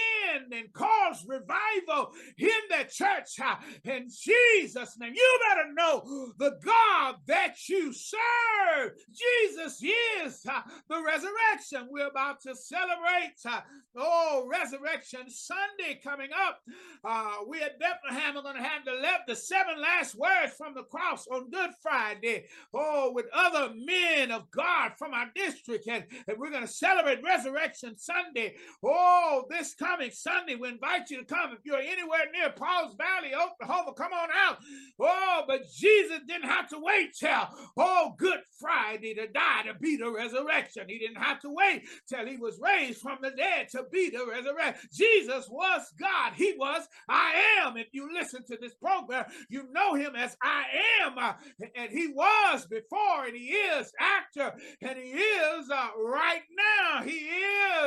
and 0.52 0.72
cause 0.72 1.24
revival 1.26 2.12
in 2.38 2.48
that 2.70 2.90
church. 2.90 3.40
Uh, 3.42 3.56
in 3.84 4.08
Jesus' 4.08 4.96
name, 4.98 5.12
you 5.14 5.38
better 5.48 5.72
know 5.74 6.32
the 6.38 6.58
God 6.64 7.16
that 7.26 7.56
you 7.68 7.92
serve. 7.92 8.92
Jesus 9.08 9.82
is 9.82 10.40
uh, 10.48 10.60
the 10.88 11.02
resurrection. 11.02 11.88
We're 11.90 12.05
about 12.06 12.40
to 12.42 12.54
celebrate, 12.54 13.34
uh, 13.44 13.60
oh, 13.96 14.48
Resurrection 14.50 15.28
Sunday 15.28 16.00
coming 16.02 16.30
up. 16.32 16.60
Uh, 17.04 17.44
we 17.48 17.60
at 17.62 17.78
Bethlehem 17.78 18.36
are 18.36 18.42
going 18.42 18.56
to 18.56 18.62
have 18.62 18.84
the, 18.84 18.92
left, 18.92 19.26
the 19.26 19.36
seven 19.36 19.80
last 19.80 20.14
words 20.14 20.52
from 20.56 20.74
the 20.74 20.82
cross 20.84 21.26
on 21.28 21.50
Good 21.50 21.70
Friday. 21.82 22.46
Oh, 22.74 23.12
with 23.14 23.26
other 23.32 23.72
men 23.74 24.30
of 24.30 24.50
God 24.50 24.92
from 24.98 25.14
our 25.14 25.26
district. 25.34 25.86
And, 25.88 26.04
and 26.28 26.38
we're 26.38 26.50
going 26.50 26.66
to 26.66 26.68
celebrate 26.68 27.22
Resurrection 27.22 27.96
Sunday. 27.98 28.56
Oh, 28.84 29.44
this 29.48 29.74
coming 29.74 30.10
Sunday, 30.10 30.54
we 30.54 30.68
invite 30.68 31.10
you 31.10 31.18
to 31.18 31.24
come. 31.24 31.52
If 31.52 31.60
you're 31.64 31.78
anywhere 31.78 32.26
near 32.32 32.50
Pauls 32.50 32.96
Valley, 32.96 33.34
Oklahoma, 33.34 33.92
come 33.94 34.12
on 34.12 34.28
out. 34.46 34.58
Oh, 35.00 35.44
but 35.46 35.68
Jesus 35.68 36.20
didn't 36.26 36.48
have 36.48 36.68
to 36.70 36.78
wait 36.78 37.14
till, 37.18 37.48
oh, 37.76 38.14
Good 38.18 38.40
Friday 38.58 39.14
to 39.14 39.26
die 39.28 39.62
to 39.66 39.74
be 39.74 39.96
the 39.96 40.10
resurrection. 40.10 40.84
He 40.88 40.98
didn't 40.98 41.22
have 41.22 41.40
to 41.40 41.50
wait 41.50 41.82
till 42.08 42.26
he 42.26 42.36
was 42.36 42.60
raised 42.60 43.00
from 43.00 43.18
the 43.22 43.30
dead 43.30 43.68
to 43.70 43.84
be 43.90 44.10
the 44.10 44.24
resurrection. 44.26 44.88
Jesus 44.92 45.48
was 45.48 45.92
God. 45.98 46.32
He 46.34 46.54
was 46.58 46.86
I 47.08 47.34
am. 47.60 47.76
If 47.76 47.88
you 47.92 48.12
listen 48.12 48.44
to 48.46 48.56
this 48.60 48.74
program, 48.74 49.26
you 49.48 49.64
know 49.72 49.94
him 49.94 50.14
as 50.16 50.36
I 50.42 50.64
am. 51.02 51.18
Uh, 51.18 51.32
and 51.74 51.90
he 51.90 52.08
was 52.08 52.66
before, 52.66 53.26
and 53.26 53.36
he 53.36 53.48
is 53.48 53.92
after, 54.00 54.54
and 54.82 54.98
he 54.98 55.10
is 55.10 55.70
uh, 55.70 55.88
right 55.98 56.42
now. 56.56 57.02
He 57.02 57.28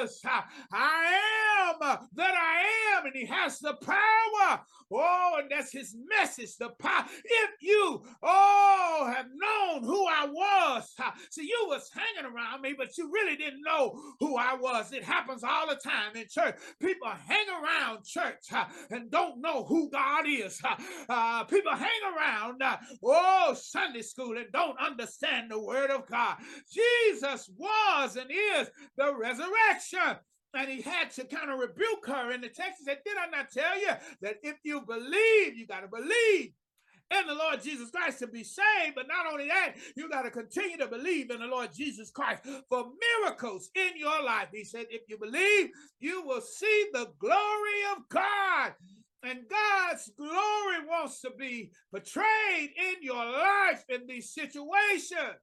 is 0.04 0.20
uh, 0.26 0.42
I 0.72 1.20
am 1.70 1.76
uh, 1.82 1.98
that 2.16 2.34
I 2.36 2.98
am, 2.98 3.06
and 3.06 3.16
he 3.16 3.26
has 3.26 3.60
the 3.60 3.74
power. 3.74 4.62
Oh, 4.92 5.38
and 5.40 5.52
that's 5.52 5.72
his 5.72 5.96
message, 6.18 6.58
the 6.58 6.70
power. 6.80 7.06
If 7.24 7.52
you, 7.62 8.02
oh, 8.24 9.14
have 9.16 9.28
known 9.28 9.84
who 9.84 10.08
I 10.08 10.28
was, 10.28 10.96
see, 11.30 11.44
you 11.44 11.66
was 11.68 11.90
hanging 11.94 12.32
around 12.32 12.62
me, 12.62 12.74
but 12.78 12.98
you 12.98 13.12
really 13.12 13.36
didn't 13.36 13.62
know 13.62 13.94
who 14.20 14.38
I 14.38 14.56
was. 14.56 14.92
It 14.92 15.04
happens 15.04 15.44
all 15.44 15.68
the 15.68 15.76
time 15.76 16.16
in 16.16 16.26
church. 16.30 16.56
People 16.82 17.10
hang 17.10 17.46
around 17.50 18.04
church 18.04 18.46
and 18.90 19.12
don't 19.12 19.42
know 19.42 19.64
who 19.64 19.90
God 19.92 20.26
is. 20.28 20.60
Uh, 20.64 20.76
uh 21.10 21.44
people 21.46 21.74
hang 21.74 21.90
around, 22.18 22.62
uh, 22.62 22.78
oh, 23.04 23.56
Sunday 23.60 24.02
school 24.02 24.38
and 24.38 24.52
don't 24.52 24.80
understand 24.80 25.52
the 25.52 25.60
word 25.60 25.92
of 25.92 26.08
God. 26.08 26.38
Jesus 26.72 27.50
was 27.58 28.16
and 28.16 28.30
is 28.32 28.70
the 28.98 29.16
resurrection. 29.16 30.18
And 30.54 30.70
he 30.70 30.82
had 30.82 31.12
to 31.12 31.26
kind 31.26 31.52
of 31.52 31.60
rebuke 31.60 32.08
her 32.08 32.32
in 32.32 32.42
the 32.42 32.50
text. 32.50 32.84
Said, 32.84 33.00
Did 33.06 33.18
I 33.18 33.30
not 33.30 33.52
tell 33.52 33.80
you 33.80 33.92
that 34.22 34.38
if 34.42 34.58
you 34.64 34.82
believe, 34.82 35.56
you 35.56 35.68
got 35.68 35.82
to 35.82 35.88
believe 35.88 36.54
in 37.12 37.28
the 37.28 37.34
Lord 37.34 37.62
Jesus 37.62 37.90
Christ 37.90 38.20
to 38.20 38.28
be 38.28 38.44
saved. 38.44 38.96
But 38.96 39.08
not 39.08 39.32
only 39.32 39.48
that, 39.48 39.76
you 39.96 40.10
got 40.10 40.24
to 40.24 40.32
continue 40.32 40.78
to 40.78 40.88
believe 40.88 41.32
in 41.32 41.40
the 41.40 41.48
Lord 41.48 41.70
Jesus 41.74 42.12
Christ 42.12 42.44
for 42.70 42.86
miracles 43.24 43.70
in 43.76 43.98
your 43.98 44.24
life. 44.24 44.50
He 44.54 44.64
said, 44.64 44.86
if 44.90 45.02
you 45.08 45.18
believe, 45.18 45.70
you 46.00 46.26
will 46.26 46.42
see 46.42 46.86
the 46.94 47.12
glory 47.20 47.82
of 47.96 48.10
God. 48.10 48.74
And 49.24 49.40
God's 49.50 50.10
glory 50.18 50.86
wants 50.88 51.22
to 51.22 51.32
be 51.38 51.72
portrayed 51.92 52.70
in 52.78 53.02
your 53.02 53.26
life 53.26 53.84
in 53.90 54.08
these 54.08 54.34
situations. 54.34 55.42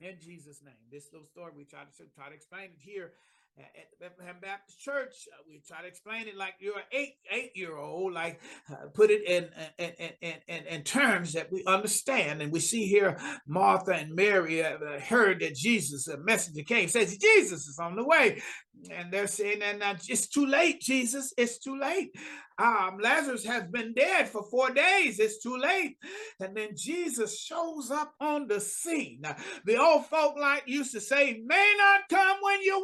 In 0.00 0.16
Jesus' 0.20 0.60
name. 0.64 0.74
This 0.90 1.08
little 1.12 1.28
story 1.28 1.52
we 1.56 1.64
try 1.64 1.82
to 1.82 2.04
try 2.16 2.28
to 2.28 2.34
explain 2.34 2.64
it 2.64 2.80
here 2.80 3.12
at 3.58 3.90
the 3.90 4.08
Bethlehem 4.08 4.36
Baptist 4.40 4.80
Church. 4.80 5.28
Uh, 5.32 5.42
we 5.48 5.62
try 5.66 5.82
to 5.82 5.88
explain 5.88 6.26
it 6.28 6.36
like 6.36 6.54
you're 6.58 6.78
an 6.78 6.84
eight 6.92 7.14
eight 7.30 7.52
year 7.54 7.76
old, 7.76 8.12
like 8.12 8.40
uh, 8.70 8.86
put 8.92 9.10
it 9.10 9.22
in 9.28 9.48
in, 9.78 10.10
in 10.20 10.34
in, 10.48 10.66
in 10.66 10.82
terms 10.82 11.32
that 11.32 11.52
we 11.52 11.62
understand. 11.66 12.42
And 12.42 12.52
we 12.52 12.60
see 12.60 12.86
here 12.86 13.18
Martha 13.46 13.92
and 13.92 14.14
Mary 14.14 14.64
uh, 14.64 14.78
heard 15.00 15.40
that 15.40 15.54
Jesus, 15.54 16.08
a 16.08 16.18
messenger 16.18 16.62
came, 16.62 16.88
says 16.88 17.16
Jesus 17.18 17.66
is 17.66 17.78
on 17.78 17.96
the 17.96 18.04
way, 18.04 18.42
and 18.90 19.12
they're 19.12 19.26
saying, 19.26 19.62
"And 19.62 19.82
it's 20.08 20.28
too 20.28 20.46
late, 20.46 20.80
Jesus. 20.80 21.32
It's 21.36 21.58
too 21.58 21.78
late." 21.78 22.10
Um, 22.56 22.98
Lazarus 23.02 23.44
has 23.46 23.64
been 23.66 23.94
dead 23.94 24.28
for 24.28 24.44
four 24.44 24.70
days. 24.70 25.18
It's 25.18 25.42
too 25.42 25.56
late. 25.56 25.96
And 26.38 26.56
then 26.56 26.70
Jesus 26.76 27.40
shows 27.40 27.90
up 27.90 28.14
on 28.20 28.46
the 28.46 28.60
scene. 28.60 29.18
Now, 29.22 29.36
The 29.64 29.76
old 29.76 30.06
folk 30.06 30.36
like 30.38 30.62
used 30.66 30.92
to 30.92 31.00
say, 31.00 31.42
may 31.44 31.74
not 31.76 32.02
come 32.08 32.36
when 32.40 32.62
you 32.62 32.83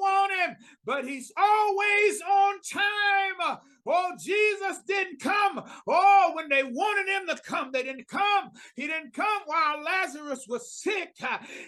but 0.85 1.05
he's 1.05 1.33
always 1.37 2.21
on 2.23 2.61
time. 2.63 3.59
Oh, 3.87 4.13
Jesus 4.19 4.83
didn't 4.87 5.21
come. 5.21 5.63
Oh, 5.87 6.33
when 6.35 6.49
they 6.49 6.63
wanted 6.63 7.09
him 7.09 7.27
to 7.29 7.43
come, 7.43 7.71
they 7.73 7.83
didn't 7.83 8.09
come. 8.09 8.51
He 8.77 8.87
didn't 8.87 9.15
come 9.15 9.43
while 9.47 9.83
Lazarus 9.83 10.47
was 10.49 10.73
sick. 10.73 11.17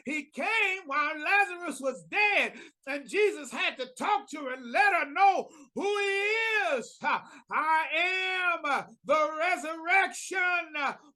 He 0.05 0.25
came 0.35 0.83
while 0.87 1.12
Lazarus 1.18 1.81
was 1.81 2.05
dead. 2.11 2.53
And 2.87 3.09
Jesus 3.09 3.53
had 3.53 3.77
to 3.79 3.87
talk 3.96 4.29
to 4.31 4.38
her 4.38 4.55
and 4.55 4.72
let 4.72 4.92
her 4.92 5.11
know 5.12 5.48
who 5.75 5.83
he 5.83 6.77
is. 6.77 6.98
I 7.03 7.85
am 7.96 8.85
the 9.05 9.29
resurrection. 9.38 10.38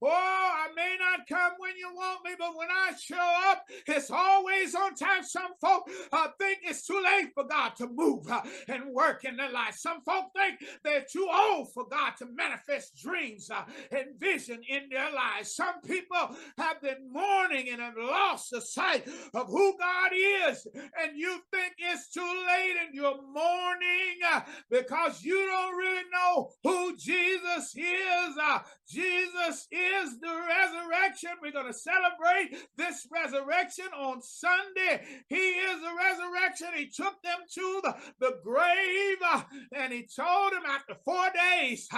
Oh, 0.02 0.09
I 0.09 0.68
may 0.76 0.96
not 0.98 1.26
come 1.28 1.52
when 1.59 1.76
you 1.76 1.88
want 1.94 2.24
me, 2.24 2.32
but 2.38 2.56
when 2.56 2.68
I 2.70 2.92
show 2.98 3.50
up, 3.50 3.64
it's 3.87 4.11
always 4.11 4.74
on 4.74 4.94
time. 4.94 5.22
Some 5.22 5.52
folk 5.61 5.88
uh, 6.12 6.28
think 6.38 6.59
it's 6.62 6.87
too 6.87 7.02
late 7.02 7.30
for 7.35 7.44
God 7.44 7.74
to 7.76 7.88
move 7.88 8.30
uh, 8.30 8.42
and 8.68 8.92
work 8.92 9.24
in 9.24 9.37
their 9.37 9.50
life. 9.50 9.74
Some 9.76 10.02
folk 10.02 10.26
think 10.37 10.61
they're 10.87 11.05
too 11.11 11.29
old 11.33 11.72
for 11.72 11.85
God 11.88 12.12
to 12.18 12.27
manifest 12.27 12.96
dreams 12.96 13.51
uh, 13.51 13.64
and 13.90 14.18
vision 14.18 14.61
in 14.68 14.88
their 14.90 15.12
lives. 15.12 15.55
Some 15.55 15.81
people 15.87 16.37
have 16.59 16.81
been 16.81 17.12
mourning 17.12 17.68
and 17.70 17.81
have 17.81 17.96
lost 17.96 18.51
the 18.51 18.61
sight 18.61 19.07
of 19.35 19.49
who 19.49 19.77
God 19.79 20.11
is, 20.14 20.66
and 20.75 21.16
you 21.16 21.40
think 21.53 21.75
it's 21.79 22.11
too 22.11 22.20
late 22.20 22.77
and 22.85 22.94
you're 22.94 23.20
mourning 23.33 24.16
uh, 24.33 24.40
because 24.70 25.22
you 25.22 25.46
don't 25.46 25.77
really 25.77 26.03
know 26.12 26.51
who 26.62 26.96
Jesus 26.96 27.75
is. 27.77 28.37
Uh, 28.42 28.61
Jesus 28.88 29.66
is 29.70 30.20
the 30.20 30.46
resurrection. 30.49 31.31
We're 31.42 31.53
going 31.53 31.66
to 31.66 31.75
celebrate 31.75 32.57
this 32.77 33.07
resurrection 33.12 33.87
on 33.96 34.22
Sunday. 34.22 35.03
He 35.29 35.37
is 35.37 35.81
the 35.81 35.94
resurrection. 35.96 36.68
He 36.77 36.87
took 36.87 37.20
them 37.22 37.38
to 37.55 37.81
the, 37.83 37.96
the 38.20 38.38
grave 38.44 39.16
uh, 39.25 39.42
and 39.75 39.92
he 39.92 40.07
told 40.14 40.53
them 40.53 40.62
after 40.77 40.95
four 41.05 41.27
days 41.35 41.89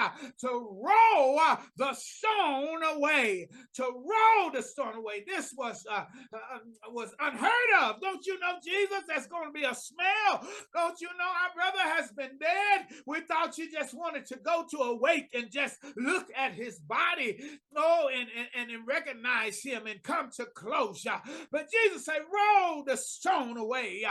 to 0.41 0.49
roll 0.49 1.39
uh, 1.39 1.57
the 1.77 1.93
stone 1.95 2.83
away, 2.95 3.49
to 3.75 3.83
roll 3.83 4.51
the 4.53 4.63
stone 4.63 4.95
away. 4.95 5.25
This 5.27 5.53
was 5.57 5.85
uh, 5.91 6.05
uh, 6.33 6.59
was 6.91 7.15
unheard 7.21 7.51
of. 7.83 8.01
Don't 8.01 8.25
you 8.27 8.39
know, 8.39 8.55
Jesus? 8.65 9.03
That's 9.09 9.27
going 9.27 9.49
to 9.49 9.53
be 9.53 9.65
a 9.65 9.75
smell. 9.75 10.47
Don't 10.75 11.01
you 11.01 11.09
know 11.19 11.25
our 11.25 11.55
brother 11.55 11.83
has 11.97 12.13
been 12.13 12.39
dead? 12.39 12.87
We 13.07 13.21
thought 13.21 13.59
you 13.59 13.71
just 13.71 13.95
wanted 13.95 14.27
to 14.27 14.37
go 14.37 14.65
to 14.71 14.77
a 14.79 14.97
wake 14.97 15.31
and 15.35 15.51
just 15.51 15.77
look 15.97 16.27
at 16.37 16.53
his 16.53 16.79
body, 16.79 17.39
oh, 17.77 18.09
and, 18.15 18.29
and, 18.55 18.71
and 18.71 18.87
recognize 18.87 19.61
him 19.63 19.87
and 19.87 20.03
come 20.03 20.31
to 20.37 20.47
closure. 20.55 21.21
But 21.51 21.69
Jesus 21.71 22.05
said, 22.05 22.21
roll 22.33 22.85
the 22.85 22.97
stone 22.97 23.57
away. 23.57 24.05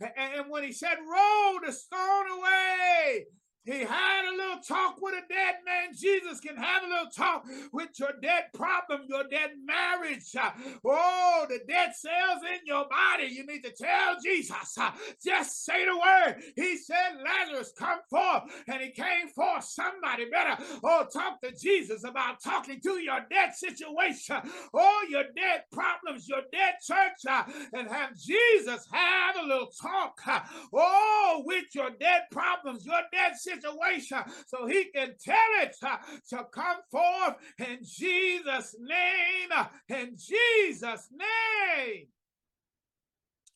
And 0.00 0.50
when 0.50 0.64
he 0.64 0.72
said, 0.72 0.96
roll 1.08 1.60
the 1.64 1.72
stone 1.72 2.30
away, 2.38 3.26
he 3.68 3.80
had 3.80 4.24
a 4.24 4.34
little 4.34 4.62
talk 4.66 4.96
with 4.98 5.12
a 5.12 5.28
dead 5.28 5.56
man. 5.66 5.94
Jesus 5.94 6.40
can 6.40 6.56
have 6.56 6.84
a 6.84 6.86
little 6.86 7.10
talk 7.14 7.44
with 7.70 7.90
your 7.98 8.12
dead 8.22 8.44
problem, 8.54 9.02
your 9.06 9.24
dead 9.24 9.50
marriage. 9.62 10.34
Oh, 10.82 11.46
the 11.46 11.60
dead 11.68 11.90
cells 11.94 12.42
in 12.50 12.60
your 12.64 12.86
body. 12.88 13.26
You 13.26 13.44
need 13.44 13.62
to 13.64 13.72
tell 13.72 14.16
Jesus. 14.24 14.78
Uh, 14.78 14.90
just 15.22 15.66
say 15.66 15.84
the 15.84 15.94
word. 15.94 16.42
He 16.56 16.78
said, 16.78 17.18
Lazarus, 17.22 17.74
come 17.78 17.98
forth. 18.08 18.44
And 18.68 18.80
he 18.80 18.90
came 18.90 19.28
forth. 19.34 19.64
Somebody 19.64 20.30
better, 20.30 20.62
oh, 20.82 21.04
talk 21.12 21.42
to 21.42 21.52
Jesus 21.52 22.04
about 22.04 22.42
talking 22.42 22.80
to 22.80 23.02
your 23.02 23.20
dead 23.30 23.54
situation. 23.54 24.36
Oh, 24.72 25.06
your 25.10 25.24
dead 25.36 25.64
problems, 25.72 26.26
your 26.26 26.42
dead 26.50 26.76
church. 26.82 27.26
Uh, 27.28 27.42
and 27.74 27.88
have 27.88 28.16
Jesus 28.16 28.86
have 28.90 29.36
a 29.36 29.46
little 29.46 29.70
talk. 29.78 30.18
Uh, 30.26 30.40
oh, 30.72 31.42
with 31.44 31.66
your 31.74 31.90
dead 32.00 32.22
problems, 32.30 32.86
your 32.86 33.02
dead 33.12 33.36
situation 33.36 33.57
situation 33.60 34.18
uh, 34.18 34.24
so 34.46 34.66
he 34.66 34.84
can 34.94 35.14
tell 35.22 35.36
it 35.62 35.76
uh, 35.82 35.96
to 36.30 36.44
come 36.52 36.78
forth 36.90 37.36
in 37.58 37.78
Jesus' 37.82 38.74
name. 38.80 39.48
Uh, 39.54 39.66
in 39.88 40.16
Jesus' 40.16 41.08
name. 41.12 42.06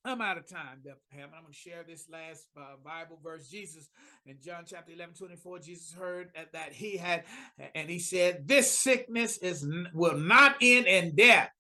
I'm 0.04 0.20
out 0.20 0.36
of 0.36 0.48
time, 0.48 0.78
Bethlehem. 0.84 1.30
I'm 1.32 1.42
going 1.42 1.52
to 1.52 1.58
share 1.58 1.84
this 1.86 2.06
last 2.10 2.48
uh, 2.56 2.74
Bible 2.84 3.20
verse. 3.22 3.48
Jesus 3.48 3.88
in 4.26 4.36
John 4.44 4.64
chapter 4.66 4.92
11, 4.92 5.14
24, 5.14 5.58
Jesus 5.60 5.92
heard 5.92 6.30
that 6.52 6.72
he 6.72 6.96
had, 6.96 7.22
and 7.76 7.88
he 7.88 8.00
said, 8.00 8.48
This 8.48 8.76
sickness 8.76 9.38
is 9.38 9.64
will 9.94 10.18
not 10.18 10.56
end 10.60 10.86
in 10.86 11.14
death. 11.14 11.50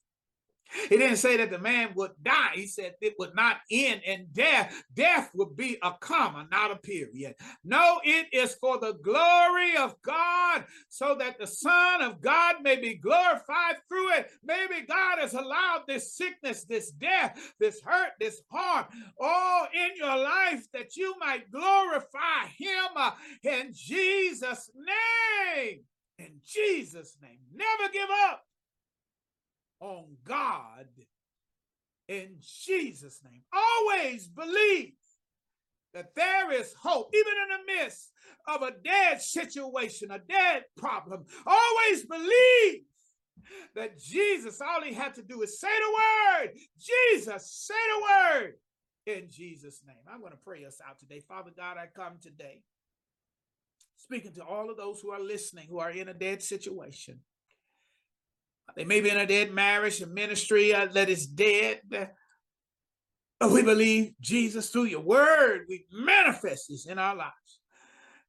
He 0.88 0.96
didn't 0.96 1.16
say 1.16 1.36
that 1.36 1.50
the 1.50 1.58
man 1.58 1.90
would 1.94 2.12
die. 2.22 2.50
He 2.54 2.66
said 2.66 2.94
it 3.00 3.14
would 3.18 3.34
not 3.34 3.58
end 3.70 4.02
in 4.04 4.28
death. 4.32 4.82
Death 4.94 5.30
would 5.34 5.56
be 5.56 5.78
a 5.82 5.92
comma, 6.00 6.46
not 6.50 6.70
a 6.70 6.76
period. 6.76 7.34
No, 7.64 8.00
it 8.04 8.26
is 8.32 8.54
for 8.54 8.78
the 8.78 8.94
glory 8.94 9.76
of 9.76 10.00
God, 10.02 10.64
so 10.88 11.14
that 11.16 11.38
the 11.38 11.46
Son 11.46 12.02
of 12.02 12.20
God 12.20 12.56
may 12.62 12.76
be 12.76 12.94
glorified 12.94 13.76
through 13.88 14.12
it. 14.12 14.30
Maybe 14.44 14.86
God 14.86 15.18
has 15.18 15.34
allowed 15.34 15.82
this 15.86 16.14
sickness, 16.16 16.64
this 16.64 16.90
death, 16.90 17.38
this 17.58 17.80
hurt, 17.80 18.12
this 18.20 18.42
harm, 18.50 18.86
all 19.20 19.66
in 19.74 19.96
your 19.96 20.16
life 20.16 20.66
that 20.72 20.96
you 20.96 21.14
might 21.18 21.50
glorify 21.50 22.46
Him 22.58 22.88
uh, 22.96 23.12
in 23.42 23.70
Jesus' 23.72 24.70
name. 24.74 25.80
In 26.18 26.40
Jesus' 26.44 27.16
name. 27.20 27.38
Never 27.54 27.92
give 27.92 28.08
up 28.28 28.44
on 29.82 30.04
God 30.24 30.86
in 32.08 32.36
Jesus' 32.40 33.20
name. 33.24 33.42
Always 33.52 34.28
believe 34.28 34.94
that 35.92 36.14
there 36.14 36.52
is 36.52 36.72
hope, 36.80 37.10
even 37.12 37.32
in 37.32 37.48
the 37.48 37.72
midst 37.74 38.12
of 38.46 38.62
a 38.62 38.70
dead 38.82 39.20
situation, 39.20 40.10
a 40.10 40.18
dead 40.18 40.64
problem. 40.76 41.24
Always 41.46 42.06
believe 42.06 42.82
that 43.74 43.98
Jesus, 43.98 44.60
all 44.60 44.82
he 44.82 44.94
had 44.94 45.14
to 45.16 45.22
do 45.22 45.42
is 45.42 45.60
say 45.60 45.68
the 45.68 46.44
word. 46.44 46.52
Jesus, 46.78 47.50
say 47.50 47.74
the 47.74 48.40
word 48.40 48.52
in 49.06 49.28
Jesus' 49.30 49.82
name. 49.86 49.96
I'm 50.10 50.20
going 50.20 50.32
to 50.32 50.38
pray 50.38 50.64
us 50.64 50.78
out 50.88 50.98
today. 50.98 51.22
Father 51.28 51.50
God, 51.54 51.76
I 51.76 51.86
come 51.94 52.18
today 52.22 52.62
speaking 53.96 54.32
to 54.34 54.44
all 54.44 54.70
of 54.70 54.76
those 54.76 55.00
who 55.00 55.10
are 55.10 55.20
listening, 55.20 55.66
who 55.68 55.78
are 55.78 55.90
in 55.90 56.08
a 56.08 56.14
dead 56.14 56.42
situation. 56.42 57.20
They 58.76 58.84
may 58.84 59.00
be 59.00 59.10
in 59.10 59.16
a 59.16 59.26
dead 59.26 59.52
marriage, 59.52 60.00
a 60.00 60.06
ministry 60.06 60.74
uh, 60.74 60.86
that 60.86 61.10
is 61.10 61.26
dead. 61.26 61.80
But 63.42 63.50
we 63.50 63.62
believe 63.62 64.14
Jesus 64.20 64.70
through 64.70 64.84
your 64.84 65.00
word. 65.00 65.66
We 65.68 65.86
manifest 65.90 66.68
this 66.68 66.86
in 66.86 66.98
our 66.98 67.16
lives. 67.16 67.32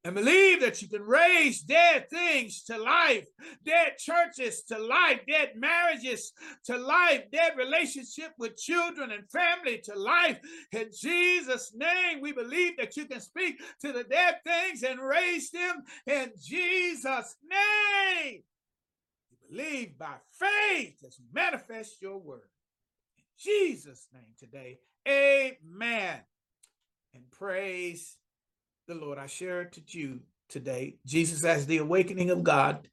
And 0.06 0.16
believe 0.16 0.60
that 0.60 0.82
you 0.82 0.90
can 0.90 1.04
raise 1.04 1.62
dead 1.62 2.10
things 2.10 2.64
to 2.64 2.78
life, 2.78 3.26
dead 3.64 3.98
churches 3.98 4.64
to 4.64 4.78
life, 4.78 5.22
dead 5.30 5.52
marriages 5.56 6.34
to 6.66 6.78
life, 6.78 7.24
dead 7.32 7.54
relationship 7.56 8.34
with 8.38 8.58
children 8.58 9.12
and 9.12 9.30
family 9.30 9.80
to 9.86 9.98
life. 9.98 10.40
In 10.74 10.90
Jesus' 10.94 11.72
name, 11.74 12.20
we 12.20 12.34
believe 12.34 12.76
that 12.78 12.98
you 12.98 13.06
can 13.06 13.22
speak 13.22 13.62
to 13.80 13.94
the 13.94 14.04
dead 14.04 14.38
things 14.46 14.84
and 14.84 15.00
raise 15.00 15.52
them 15.52 15.84
in 16.06 16.32
Jesus' 16.38 17.36
name 17.50 18.44
believe 19.54 19.98
by 19.98 20.16
faith 20.32 20.96
as 21.06 21.20
manifest 21.34 22.02
your 22.02 22.18
word. 22.18 22.50
In 23.18 23.24
Jesus' 23.38 24.08
name 24.14 24.24
today, 24.38 24.80
amen. 25.08 26.20
And 27.14 27.30
praise 27.32 28.18
the 28.88 28.96
Lord. 28.96 29.18
I 29.18 29.28
share 29.28 29.62
it 29.62 29.74
to 29.74 29.82
you 29.88 30.22
today. 30.50 30.98
Jesus 31.06 31.44
as 31.46 31.66
the 31.66 31.78
awakening 31.78 32.32
of 32.32 32.44
God. 32.44 32.88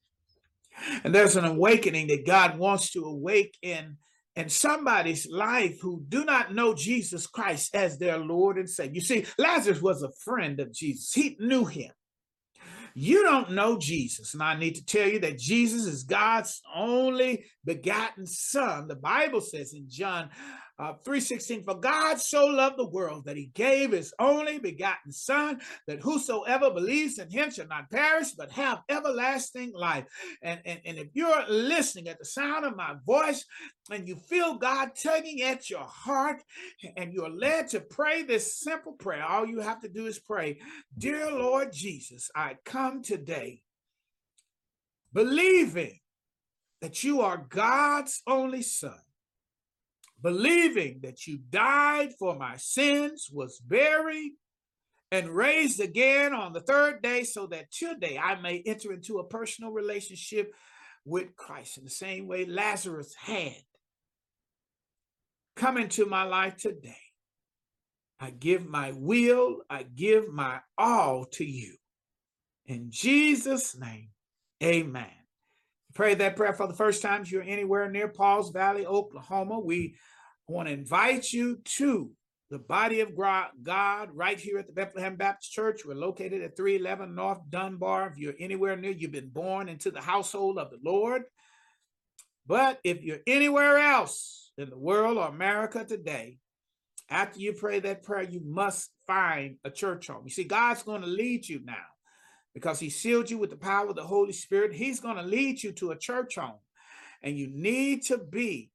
And 1.02 1.14
there's 1.14 1.36
an 1.36 1.44
awakening 1.44 2.08
that 2.08 2.26
God 2.26 2.58
wants 2.58 2.90
to 2.92 3.04
awaken 3.04 3.98
in 4.36 4.48
somebody's 4.48 5.28
life 5.28 5.80
who 5.80 6.04
do 6.08 6.24
not 6.24 6.54
know 6.54 6.74
Jesus 6.74 7.26
Christ 7.26 7.74
as 7.74 7.98
their 7.98 8.18
Lord 8.18 8.56
and 8.58 8.68
Savior. 8.68 8.94
You 8.94 9.00
see, 9.00 9.26
Lazarus 9.38 9.82
was 9.82 10.02
a 10.02 10.12
friend 10.24 10.60
of 10.60 10.72
Jesus. 10.72 11.12
He 11.12 11.36
knew 11.40 11.64
him 11.64 11.90
you 12.94 13.22
don't 13.22 13.52
know 13.52 13.78
Jesus. 13.78 14.34
And 14.34 14.42
I 14.42 14.56
need 14.56 14.74
to 14.76 14.84
tell 14.84 15.08
you 15.08 15.18
that 15.20 15.38
Jesus 15.38 15.86
is 15.86 16.04
God's 16.04 16.60
only 16.74 17.44
begotten 17.64 18.26
son. 18.26 18.88
The 18.88 18.96
Bible 18.96 19.40
says 19.40 19.72
in 19.72 19.86
John 19.88 20.30
uh, 20.80 20.94
316 21.04 21.64
for 21.64 21.74
god 21.74 22.18
so 22.18 22.46
loved 22.46 22.78
the 22.78 22.88
world 22.88 23.24
that 23.26 23.36
he 23.36 23.50
gave 23.54 23.92
his 23.92 24.14
only 24.18 24.58
begotten 24.58 25.12
son 25.12 25.60
that 25.86 26.00
whosoever 26.00 26.70
believes 26.70 27.18
in 27.18 27.30
him 27.30 27.50
shall 27.50 27.66
not 27.66 27.90
perish 27.90 28.32
but 28.32 28.50
have 28.50 28.82
everlasting 28.88 29.72
life. 29.74 30.04
And, 30.42 30.60
and 30.64 30.80
and 30.84 30.98
if 30.98 31.08
you're 31.14 31.48
listening 31.48 32.08
at 32.08 32.18
the 32.18 32.24
sound 32.24 32.64
of 32.64 32.76
my 32.76 32.94
voice 33.04 33.44
and 33.90 34.08
you 34.08 34.16
feel 34.16 34.54
god 34.54 34.90
tugging 34.94 35.42
at 35.42 35.68
your 35.68 35.84
heart 35.84 36.42
and 36.96 37.12
you're 37.12 37.30
led 37.30 37.68
to 37.68 37.80
pray 37.80 38.22
this 38.22 38.58
simple 38.58 38.92
prayer 38.92 39.24
all 39.24 39.46
you 39.46 39.60
have 39.60 39.80
to 39.80 39.88
do 39.88 40.06
is 40.06 40.18
pray 40.18 40.58
dear 40.96 41.30
lord 41.30 41.72
jesus 41.72 42.30
i 42.34 42.56
come 42.64 43.02
today 43.02 43.60
believing 45.12 45.98
that 46.80 47.04
you 47.04 47.20
are 47.20 47.46
god's 47.48 48.22
only 48.26 48.62
son 48.62 48.98
believing 50.22 51.00
that 51.02 51.26
you 51.26 51.38
died 51.50 52.10
for 52.18 52.36
my 52.36 52.56
sins, 52.56 53.28
was 53.32 53.58
buried, 53.58 54.32
and 55.12 55.28
raised 55.28 55.80
again 55.80 56.32
on 56.32 56.52
the 56.52 56.60
third 56.60 57.02
day, 57.02 57.24
so 57.24 57.46
that 57.46 57.72
today 57.72 58.18
I 58.18 58.40
may 58.40 58.62
enter 58.64 58.92
into 58.92 59.18
a 59.18 59.26
personal 59.26 59.72
relationship 59.72 60.54
with 61.04 61.34
Christ 61.34 61.78
in 61.78 61.84
the 61.84 61.90
same 61.90 62.28
way 62.28 62.44
Lazarus 62.44 63.14
had. 63.14 63.56
Come 65.56 65.78
into 65.78 66.06
my 66.06 66.22
life 66.22 66.56
today. 66.56 66.96
I 68.20 68.30
give 68.30 68.66
my 68.66 68.92
will, 68.92 69.62
I 69.68 69.82
give 69.82 70.28
my 70.28 70.60
all 70.76 71.24
to 71.32 71.44
you. 71.44 71.76
In 72.66 72.90
Jesus' 72.90 73.76
name, 73.76 74.10
amen. 74.62 75.19
Pray 75.94 76.14
that 76.14 76.36
prayer 76.36 76.52
for 76.52 76.66
the 76.66 76.74
first 76.74 77.02
time 77.02 77.24
you're 77.26 77.42
anywhere 77.42 77.90
near 77.90 78.08
Pauls 78.08 78.50
Valley, 78.50 78.86
Oklahoma. 78.86 79.58
We 79.58 79.96
want 80.46 80.68
to 80.68 80.74
invite 80.74 81.32
you 81.32 81.56
to 81.64 82.10
the 82.50 82.58
body 82.58 83.00
of 83.00 83.16
God 83.16 84.08
right 84.12 84.38
here 84.38 84.58
at 84.58 84.66
the 84.66 84.72
Bethlehem 84.72 85.16
Baptist 85.16 85.52
Church. 85.52 85.84
We're 85.84 85.94
located 85.94 86.42
at 86.42 86.56
311 86.56 87.14
North 87.14 87.40
Dunbar. 87.48 88.08
If 88.08 88.18
you're 88.18 88.34
anywhere 88.38 88.76
near, 88.76 88.92
you've 88.92 89.12
been 89.12 89.30
born 89.30 89.68
into 89.68 89.90
the 89.90 90.00
household 90.00 90.58
of 90.58 90.70
the 90.70 90.78
Lord. 90.82 91.22
But 92.46 92.80
if 92.84 93.02
you're 93.02 93.20
anywhere 93.26 93.78
else 93.78 94.52
in 94.58 94.70
the 94.70 94.78
world 94.78 95.18
or 95.18 95.28
America 95.28 95.84
today, 95.84 96.38
after 97.08 97.40
you 97.40 97.52
pray 97.52 97.80
that 97.80 98.04
prayer, 98.04 98.22
you 98.22 98.40
must 98.44 98.90
find 99.06 99.56
a 99.64 99.70
church 99.70 100.06
home. 100.06 100.22
You 100.24 100.30
see, 100.30 100.44
God's 100.44 100.84
going 100.84 101.02
to 101.02 101.08
lead 101.08 101.48
you 101.48 101.60
now 101.64 101.74
because 102.54 102.80
He 102.80 102.90
sealed 102.90 103.30
you 103.30 103.38
with 103.38 103.50
the 103.50 103.56
power 103.56 103.88
of 103.88 103.96
the 103.96 104.02
Holy 104.02 104.32
Spirit. 104.32 104.72
He's 104.72 105.00
going 105.00 105.16
to 105.16 105.22
lead 105.22 105.62
you 105.62 105.72
to 105.72 105.90
a 105.90 105.98
church 105.98 106.36
home. 106.36 106.58
And 107.22 107.36
you 107.36 107.48
need 107.48 108.04
to 108.06 108.18
be 108.18 108.70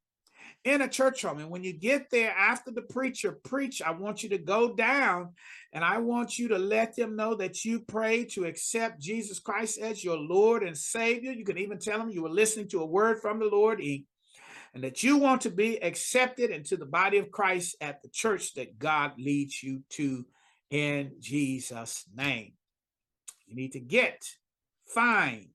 in 0.63 0.81
a 0.81 0.87
church 0.87 1.21
home. 1.21 1.39
And 1.39 1.49
when 1.49 1.63
you 1.63 1.73
get 1.73 2.09
there 2.09 2.31
after 2.31 2.71
the 2.71 2.81
preacher 2.81 3.31
preach, 3.31 3.81
I 3.81 3.91
want 3.91 4.23
you 4.23 4.29
to 4.29 4.37
go 4.37 4.73
down 4.73 5.33
and 5.73 5.83
I 5.83 5.99
want 5.99 6.37
you 6.37 6.49
to 6.49 6.57
let 6.57 6.95
them 6.95 7.15
know 7.15 7.35
that 7.35 7.65
you 7.65 7.79
pray 7.79 8.25
to 8.25 8.45
accept 8.45 8.99
Jesus 8.99 9.39
Christ 9.39 9.79
as 9.79 10.03
your 10.03 10.17
Lord 10.17 10.63
and 10.63 10.77
Savior. 10.77 11.31
You 11.31 11.45
can 11.45 11.57
even 11.57 11.79
tell 11.79 11.99
them 11.99 12.09
you 12.09 12.23
were 12.23 12.29
listening 12.29 12.67
to 12.69 12.81
a 12.81 12.85
word 12.85 13.21
from 13.21 13.39
the 13.39 13.45
Lord 13.45 13.79
and 13.79 14.83
that 14.83 15.03
you 15.03 15.17
want 15.17 15.41
to 15.41 15.49
be 15.49 15.81
accepted 15.81 16.49
into 16.49 16.77
the 16.77 16.85
body 16.85 17.17
of 17.17 17.31
Christ 17.31 17.77
at 17.79 18.01
the 18.01 18.09
church 18.09 18.55
that 18.55 18.77
God 18.77 19.13
leads 19.17 19.61
you 19.63 19.83
to 19.91 20.25
in 20.69 21.13
Jesus' 21.19 22.05
name. 22.15 22.53
You 23.47 23.55
need 23.55 23.73
to 23.73 23.79
get, 23.79 24.23
find 24.93 25.49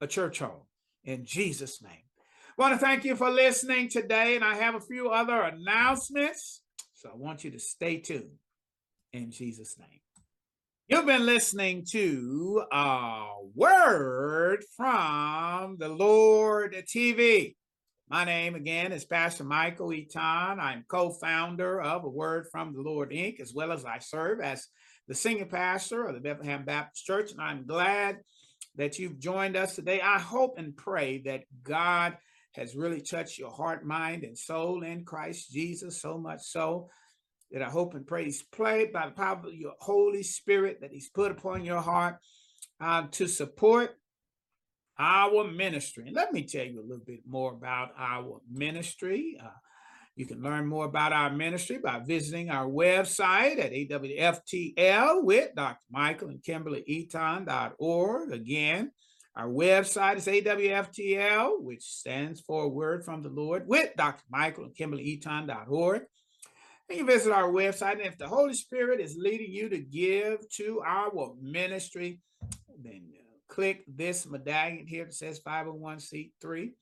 a 0.00 0.06
church 0.06 0.38
home 0.38 0.66
in 1.04 1.24
Jesus' 1.24 1.82
name 1.82 2.08
I 2.58 2.62
want 2.62 2.74
to 2.74 2.84
thank 2.84 3.04
you 3.04 3.14
for 3.14 3.30
listening 3.30 3.88
today, 3.88 4.34
and 4.34 4.44
I 4.44 4.56
have 4.56 4.74
a 4.74 4.80
few 4.80 5.10
other 5.10 5.42
announcements. 5.42 6.60
So 6.92 7.08
I 7.08 7.14
want 7.14 7.44
you 7.44 7.52
to 7.52 7.58
stay 7.60 7.98
tuned 7.98 8.40
in 9.12 9.30
Jesus' 9.30 9.78
name. 9.78 10.00
You've 10.88 11.06
been 11.06 11.24
listening 11.24 11.86
to 11.92 12.64
a 12.72 13.28
word 13.54 14.64
from 14.76 15.76
the 15.78 15.88
Lord 15.88 16.74
TV. 16.92 17.54
My 18.10 18.24
name 18.24 18.56
again 18.56 18.90
is 18.90 19.04
Pastor 19.04 19.44
Michael 19.44 19.92
Eaton. 19.92 20.58
I'm 20.58 20.84
co-founder 20.88 21.80
of 21.80 22.02
A 22.02 22.08
Word 22.08 22.48
from 22.50 22.74
the 22.74 22.82
Lord 22.82 23.12
Inc., 23.12 23.38
as 23.38 23.54
well 23.54 23.70
as 23.70 23.84
I 23.84 23.98
serve 24.00 24.40
as 24.40 24.66
the 25.08 25.14
senior 25.14 25.46
pastor 25.46 26.06
of 26.06 26.14
the 26.14 26.20
Bethlehem 26.20 26.64
Baptist 26.64 27.04
Church. 27.04 27.32
And 27.32 27.40
I'm 27.40 27.66
glad 27.66 28.18
that 28.76 28.98
you've 28.98 29.18
joined 29.18 29.56
us 29.56 29.74
today. 29.74 30.00
I 30.00 30.18
hope 30.18 30.58
and 30.58 30.76
pray 30.76 31.22
that 31.24 31.44
God 31.62 32.16
has 32.52 32.76
really 32.76 33.00
touched 33.00 33.38
your 33.38 33.50
heart, 33.50 33.84
mind, 33.84 34.22
and 34.22 34.38
soul 34.38 34.82
in 34.82 35.04
Christ 35.04 35.50
Jesus, 35.50 36.00
so 36.00 36.18
much 36.18 36.42
so 36.42 36.90
that 37.50 37.62
I 37.62 37.70
hope 37.70 37.94
and 37.94 38.06
pray 38.06 38.24
he's 38.24 38.42
played 38.42 38.92
by 38.92 39.06
the 39.06 39.12
power 39.12 39.40
of 39.44 39.54
your 39.54 39.74
Holy 39.80 40.22
Spirit 40.22 40.82
that 40.82 40.92
he's 40.92 41.08
put 41.08 41.32
upon 41.32 41.64
your 41.64 41.80
heart 41.80 42.16
uh, 42.80 43.04
to 43.12 43.26
support 43.26 43.96
our 44.98 45.44
ministry. 45.44 46.04
And 46.06 46.16
let 46.16 46.32
me 46.32 46.42
tell 46.42 46.66
you 46.66 46.80
a 46.80 46.82
little 46.82 47.04
bit 47.04 47.20
more 47.26 47.52
about 47.52 47.90
our 47.96 48.40
ministry. 48.50 49.38
Uh, 49.42 49.48
you 50.18 50.26
can 50.26 50.42
learn 50.42 50.66
more 50.66 50.84
about 50.84 51.12
our 51.12 51.30
ministry 51.30 51.78
by 51.78 52.00
visiting 52.00 52.50
our 52.50 52.66
website 52.66 53.60
at 53.60 53.70
awftl 53.70 55.22
with 55.22 55.54
Dr. 55.54 55.78
Michael 55.92 56.30
and 56.30 56.42
Kimberly 56.42 56.82
Eaton.org. 56.88 58.32
Again, 58.32 58.90
our 59.36 59.46
website 59.46 60.16
is 60.16 60.26
AWFTL, 60.26 61.62
which 61.62 61.84
stands 61.84 62.40
for 62.40 62.68
Word 62.68 63.04
from 63.04 63.22
the 63.22 63.28
Lord, 63.28 63.68
with 63.68 63.94
Dr. 63.96 64.24
Michael 64.28 64.64
and 64.64 64.74
Kimberly 64.74 65.04
Eaton.org. 65.04 66.02
And 66.88 66.98
you 66.98 67.06
visit 67.06 67.30
our 67.30 67.52
website, 67.52 67.92
and 67.92 68.00
if 68.00 68.18
the 68.18 68.26
Holy 68.26 68.54
Spirit 68.54 68.98
is 68.98 69.16
leading 69.16 69.52
you 69.52 69.68
to 69.68 69.78
give 69.78 70.50
to 70.56 70.82
our 70.84 71.12
ministry, 71.40 72.18
then 72.82 73.12
uh, 73.14 73.36
click 73.46 73.84
this 73.86 74.26
medallion 74.26 74.88
here 74.88 75.04
that 75.04 75.14
says 75.14 75.38
501c3 75.46 76.62
and 76.62 76.72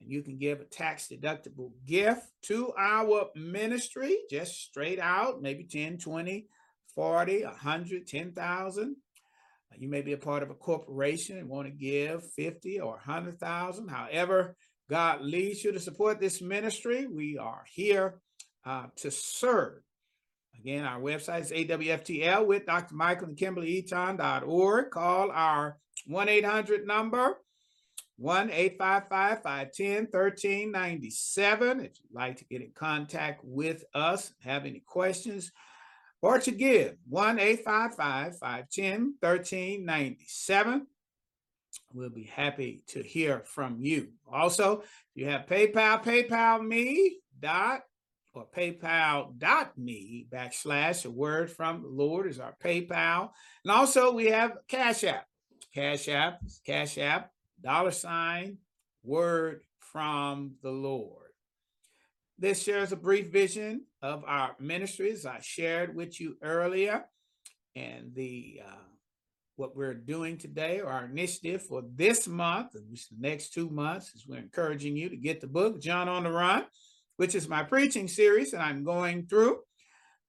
you 0.00 0.22
can 0.22 0.38
give 0.38 0.60
a 0.60 0.64
tax 0.64 1.08
deductible 1.08 1.72
gift 1.86 2.26
to 2.42 2.72
our 2.78 3.26
ministry 3.34 4.16
just 4.30 4.62
straight 4.62 4.98
out 4.98 5.42
maybe 5.42 5.64
10 5.64 5.98
20 5.98 6.46
40 6.94 7.44
100 7.44 8.06
10,000 8.06 8.96
you 9.76 9.88
may 9.88 10.02
be 10.02 10.12
a 10.12 10.18
part 10.18 10.42
of 10.42 10.50
a 10.50 10.54
corporation 10.54 11.38
and 11.38 11.48
want 11.48 11.66
to 11.66 11.72
give 11.72 12.32
50 12.32 12.80
or 12.80 12.92
100,000. 12.92 13.88
However, 13.88 14.56
God 14.90 15.20
leads 15.20 15.62
you 15.62 15.72
to 15.72 15.80
support 15.80 16.20
this 16.20 16.40
ministry. 16.40 17.06
We 17.06 17.38
are 17.38 17.64
here 17.70 18.20
uh, 18.64 18.86
to 18.96 19.10
serve. 19.10 19.82
Again, 20.58 20.84
our 20.84 21.00
website 21.00 21.42
is 21.42 21.52
AWFTL 21.52 22.46
with 22.46 22.66
Dr. 22.66 22.94
Michael 22.94 23.28
and 23.28 23.36
Kimberly 23.36 23.68
Eaton.org. 23.78 24.90
Call 24.90 25.30
our 25.30 25.78
1 26.06 26.28
800 26.28 26.86
number 26.86 27.36
1 28.18 28.50
855 28.50 29.42
510 29.42 30.08
1397 30.10 31.80
if 31.80 31.92
you'd 32.02 32.12
like 32.12 32.36
to 32.36 32.44
get 32.44 32.62
in 32.62 32.72
contact 32.74 33.40
with 33.44 33.84
us, 33.94 34.32
have 34.42 34.66
any 34.66 34.82
questions 34.84 35.52
or 36.20 36.40
to 36.40 36.50
give 36.50 36.96
1 37.08 37.38
855 37.38 38.38
510 38.38 39.14
1397. 39.20 40.86
We'll 41.94 42.10
be 42.10 42.24
happy 42.24 42.82
to 42.88 43.02
hear 43.02 43.42
from 43.44 43.78
you. 43.80 44.08
Also, 44.30 44.82
you 45.14 45.26
have 45.26 45.46
PayPal, 45.46 46.02
PayPal 46.02 46.64
me 46.66 47.20
dot 47.38 47.82
or 48.34 48.46
paypal.me 48.54 50.26
backslash 50.30 51.06
a 51.06 51.10
word 51.10 51.50
from 51.50 51.82
the 51.82 51.88
Lord 51.88 52.26
is 52.26 52.40
our 52.40 52.54
PayPal. 52.62 53.30
And 53.64 53.70
also 53.70 54.12
we 54.12 54.26
have 54.26 54.58
Cash 54.68 55.04
App. 55.04 55.24
Cash 55.74 56.08
App, 56.08 56.40
Cash 56.66 56.98
App, 56.98 57.30
dollar 57.62 57.90
sign, 57.90 58.58
word 59.02 59.62
from 59.92 60.52
the 60.62 60.70
Lord. 60.70 61.28
This 62.38 62.62
shares 62.62 62.92
a 62.92 62.96
brief 62.96 63.32
vision 63.32 63.84
of 64.00 64.22
our 64.26 64.54
ministries 64.60 65.26
I 65.26 65.40
shared 65.40 65.94
with 65.94 66.20
you 66.20 66.36
earlier 66.42 67.04
and 67.74 68.14
the 68.14 68.60
uh, 68.64 68.88
what 69.56 69.74
we're 69.74 69.94
doing 69.94 70.38
today 70.38 70.80
or 70.80 70.88
our 70.92 71.04
initiative 71.04 71.62
for 71.62 71.82
this 71.96 72.28
month 72.28 72.76
and 72.76 72.84
the 72.88 73.00
next 73.18 73.52
two 73.52 73.68
months 73.70 74.14
is 74.14 74.24
we're 74.26 74.38
encouraging 74.38 74.96
you 74.96 75.08
to 75.08 75.16
get 75.16 75.40
the 75.40 75.48
book 75.48 75.80
John 75.80 76.08
on 76.08 76.22
the 76.22 76.30
Run, 76.30 76.64
which 77.16 77.34
is 77.34 77.48
my 77.48 77.64
preaching 77.64 78.06
series 78.06 78.52
and 78.52 78.62
I'm 78.62 78.84
going 78.84 79.26
through 79.26 79.58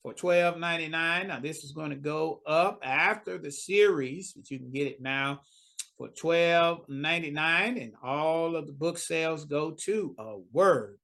for 0.01 0.13
$12.99. 0.13 1.27
Now 1.27 1.39
this 1.39 1.63
is 1.63 1.73
going 1.73 1.91
to 1.91 1.95
go 1.95 2.41
up 2.47 2.79
after 2.83 3.37
the 3.37 3.51
series, 3.51 4.33
but 4.33 4.49
you 4.49 4.57
can 4.57 4.71
get 4.71 4.87
it 4.87 4.99
now 4.99 5.41
for 5.99 6.07
$12.99 6.07 7.83
and 7.83 7.93
all 8.01 8.55
of 8.55 8.65
the 8.65 8.71
book 8.71 8.97
sales 8.97 9.43
go 9.43 9.71
to 9.71 10.15
a 10.17 10.37
word 10.53 10.97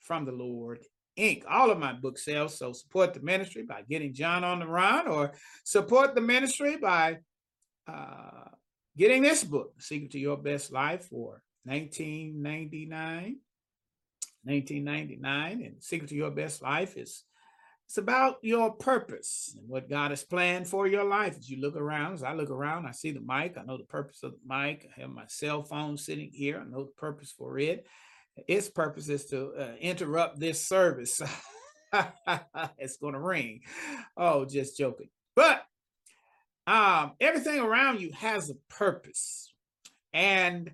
from 0.00 0.24
the 0.24 0.32
Lord 0.32 0.80
Inc. 1.16 1.44
All 1.48 1.70
of 1.70 1.78
my 1.78 1.92
book 1.92 2.18
sales. 2.18 2.58
So 2.58 2.72
support 2.72 3.14
the 3.14 3.20
ministry 3.20 3.62
by 3.62 3.82
getting 3.88 4.12
John 4.12 4.42
on 4.42 4.58
the 4.58 4.66
Run 4.66 5.06
or 5.06 5.32
support 5.62 6.16
the 6.16 6.20
ministry 6.20 6.76
by 6.78 7.18
uh, 7.86 8.48
getting 8.98 9.22
this 9.22 9.44
book, 9.44 9.72
Secret 9.78 10.10
to 10.12 10.18
Your 10.18 10.36
Best 10.36 10.72
Life, 10.72 11.04
for 11.04 11.42
19.99. 11.68 13.36
1999, 14.42 15.62
and 15.62 15.82
Secret 15.82 16.08
to 16.08 16.16
Your 16.16 16.30
Best 16.30 16.62
Life 16.62 16.96
is 16.96 17.24
it's 17.90 17.98
about 17.98 18.36
your 18.42 18.70
purpose 18.70 19.56
and 19.58 19.68
what 19.68 19.90
God 19.90 20.12
has 20.12 20.22
planned 20.22 20.68
for 20.68 20.86
your 20.86 21.02
life. 21.02 21.36
As 21.36 21.50
you 21.50 21.60
look 21.60 21.74
around, 21.74 22.12
as 22.12 22.22
I 22.22 22.34
look 22.34 22.48
around, 22.48 22.86
I 22.86 22.92
see 22.92 23.10
the 23.10 23.18
mic. 23.18 23.58
I 23.58 23.64
know 23.64 23.78
the 23.78 23.82
purpose 23.82 24.22
of 24.22 24.30
the 24.30 24.38
mic. 24.46 24.88
I 24.96 25.00
have 25.00 25.10
my 25.10 25.24
cell 25.26 25.64
phone 25.64 25.96
sitting 25.96 26.30
here. 26.32 26.60
I 26.64 26.70
know 26.70 26.84
the 26.84 26.92
purpose 26.92 27.34
for 27.36 27.58
it. 27.58 27.84
Its 28.46 28.68
purpose 28.68 29.08
is 29.08 29.26
to 29.30 29.52
uh, 29.58 29.72
interrupt 29.80 30.38
this 30.38 30.64
service. 30.64 31.20
it's 32.78 32.96
going 32.98 33.14
to 33.14 33.18
ring. 33.20 33.62
Oh, 34.16 34.44
just 34.44 34.78
joking. 34.78 35.08
But 35.34 35.64
um, 36.68 37.14
everything 37.20 37.58
around 37.58 38.00
you 38.00 38.12
has 38.12 38.50
a 38.50 38.72
purpose. 38.72 39.52
And 40.12 40.70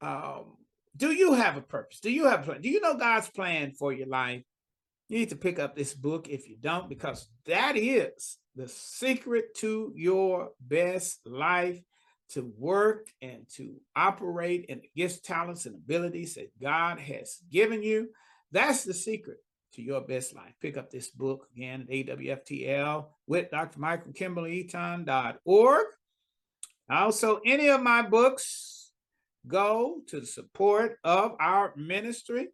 um, 0.00 0.56
do 0.96 1.12
you 1.12 1.34
have 1.34 1.56
a 1.56 1.62
purpose? 1.62 2.00
Do 2.00 2.10
you 2.10 2.24
have 2.24 2.40
a 2.40 2.42
plan? 2.42 2.60
Do 2.60 2.70
you 2.70 2.80
know 2.80 2.96
God's 2.96 3.30
plan 3.30 3.70
for 3.70 3.92
your 3.92 4.08
life? 4.08 4.42
You 5.08 5.18
need 5.18 5.30
to 5.30 5.36
pick 5.36 5.58
up 5.58 5.76
this 5.76 5.94
book 5.94 6.28
if 6.28 6.48
you 6.48 6.56
don't, 6.60 6.88
because 6.88 7.28
that 7.46 7.76
is 7.76 8.38
the 8.56 8.68
secret 8.68 9.54
to 9.56 9.92
your 9.94 10.50
best 10.60 11.20
life 11.26 11.80
to 12.30 12.52
work 12.58 13.06
and 13.22 13.48
to 13.54 13.76
operate 13.94 14.64
in 14.68 14.80
the 14.80 14.90
gifts, 14.96 15.20
talents, 15.20 15.66
and 15.66 15.76
abilities 15.76 16.34
that 16.34 16.50
God 16.60 16.98
has 16.98 17.38
given 17.52 17.82
you. 17.82 18.08
That's 18.50 18.82
the 18.82 18.94
secret 18.94 19.38
to 19.74 19.82
your 19.82 20.00
best 20.00 20.34
life. 20.34 20.54
Pick 20.60 20.76
up 20.76 20.90
this 20.90 21.08
book 21.08 21.46
again 21.54 21.82
at 21.82 21.88
AWFTL 21.88 23.06
with 23.26 23.50
Dr. 23.50 23.78
Michael 23.78 24.12
Kimberly 24.12 24.60
Eaton.org. 24.60 25.86
Also, 26.88 27.40
any 27.44 27.68
of 27.68 27.82
my 27.82 28.02
books 28.02 28.90
go 29.46 30.00
to 30.08 30.20
the 30.20 30.26
support 30.26 30.98
of 31.04 31.36
our 31.38 31.72
ministry. 31.76 32.48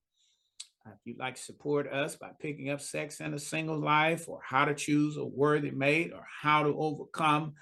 If 0.86 0.98
you'd 1.04 1.18
like 1.18 1.36
to 1.36 1.42
support 1.42 1.86
us 1.92 2.16
by 2.16 2.30
picking 2.40 2.70
up 2.70 2.80
Sex 2.80 3.20
and 3.20 3.34
a 3.34 3.38
Single 3.38 3.78
Life, 3.78 4.28
or 4.28 4.40
How 4.44 4.64
to 4.64 4.74
Choose 4.74 5.16
a 5.16 5.24
Worthy 5.24 5.70
Mate, 5.70 6.12
or 6.12 6.26
How 6.40 6.64
to 6.64 6.76
Overcome 6.76 7.54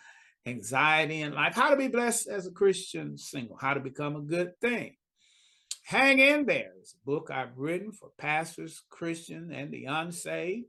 Anxiety 0.47 1.21
in 1.21 1.35
Life, 1.35 1.55
How 1.55 1.71
to 1.71 1.77
Be 1.77 1.89
Blessed 1.89 2.29
as 2.29 2.47
a 2.47 2.51
Christian 2.51 3.19
Single, 3.19 3.59
How 3.61 3.75
to 3.75 3.81
Become 3.81 4.17
a 4.17 4.21
Good 4.21 4.59
Thing. 4.61 4.97
Hang 5.85 6.19
in 6.19 6.47
there. 6.47 6.73
It's 6.79 6.95
a 6.95 7.05
book 7.05 7.31
I've 7.31 7.57
written 7.57 7.93
for 7.93 8.11
pastors, 8.17 8.83
Christian, 8.89 9.53
and 9.53 9.71
the 9.71 9.85
unsaved. 9.87 10.67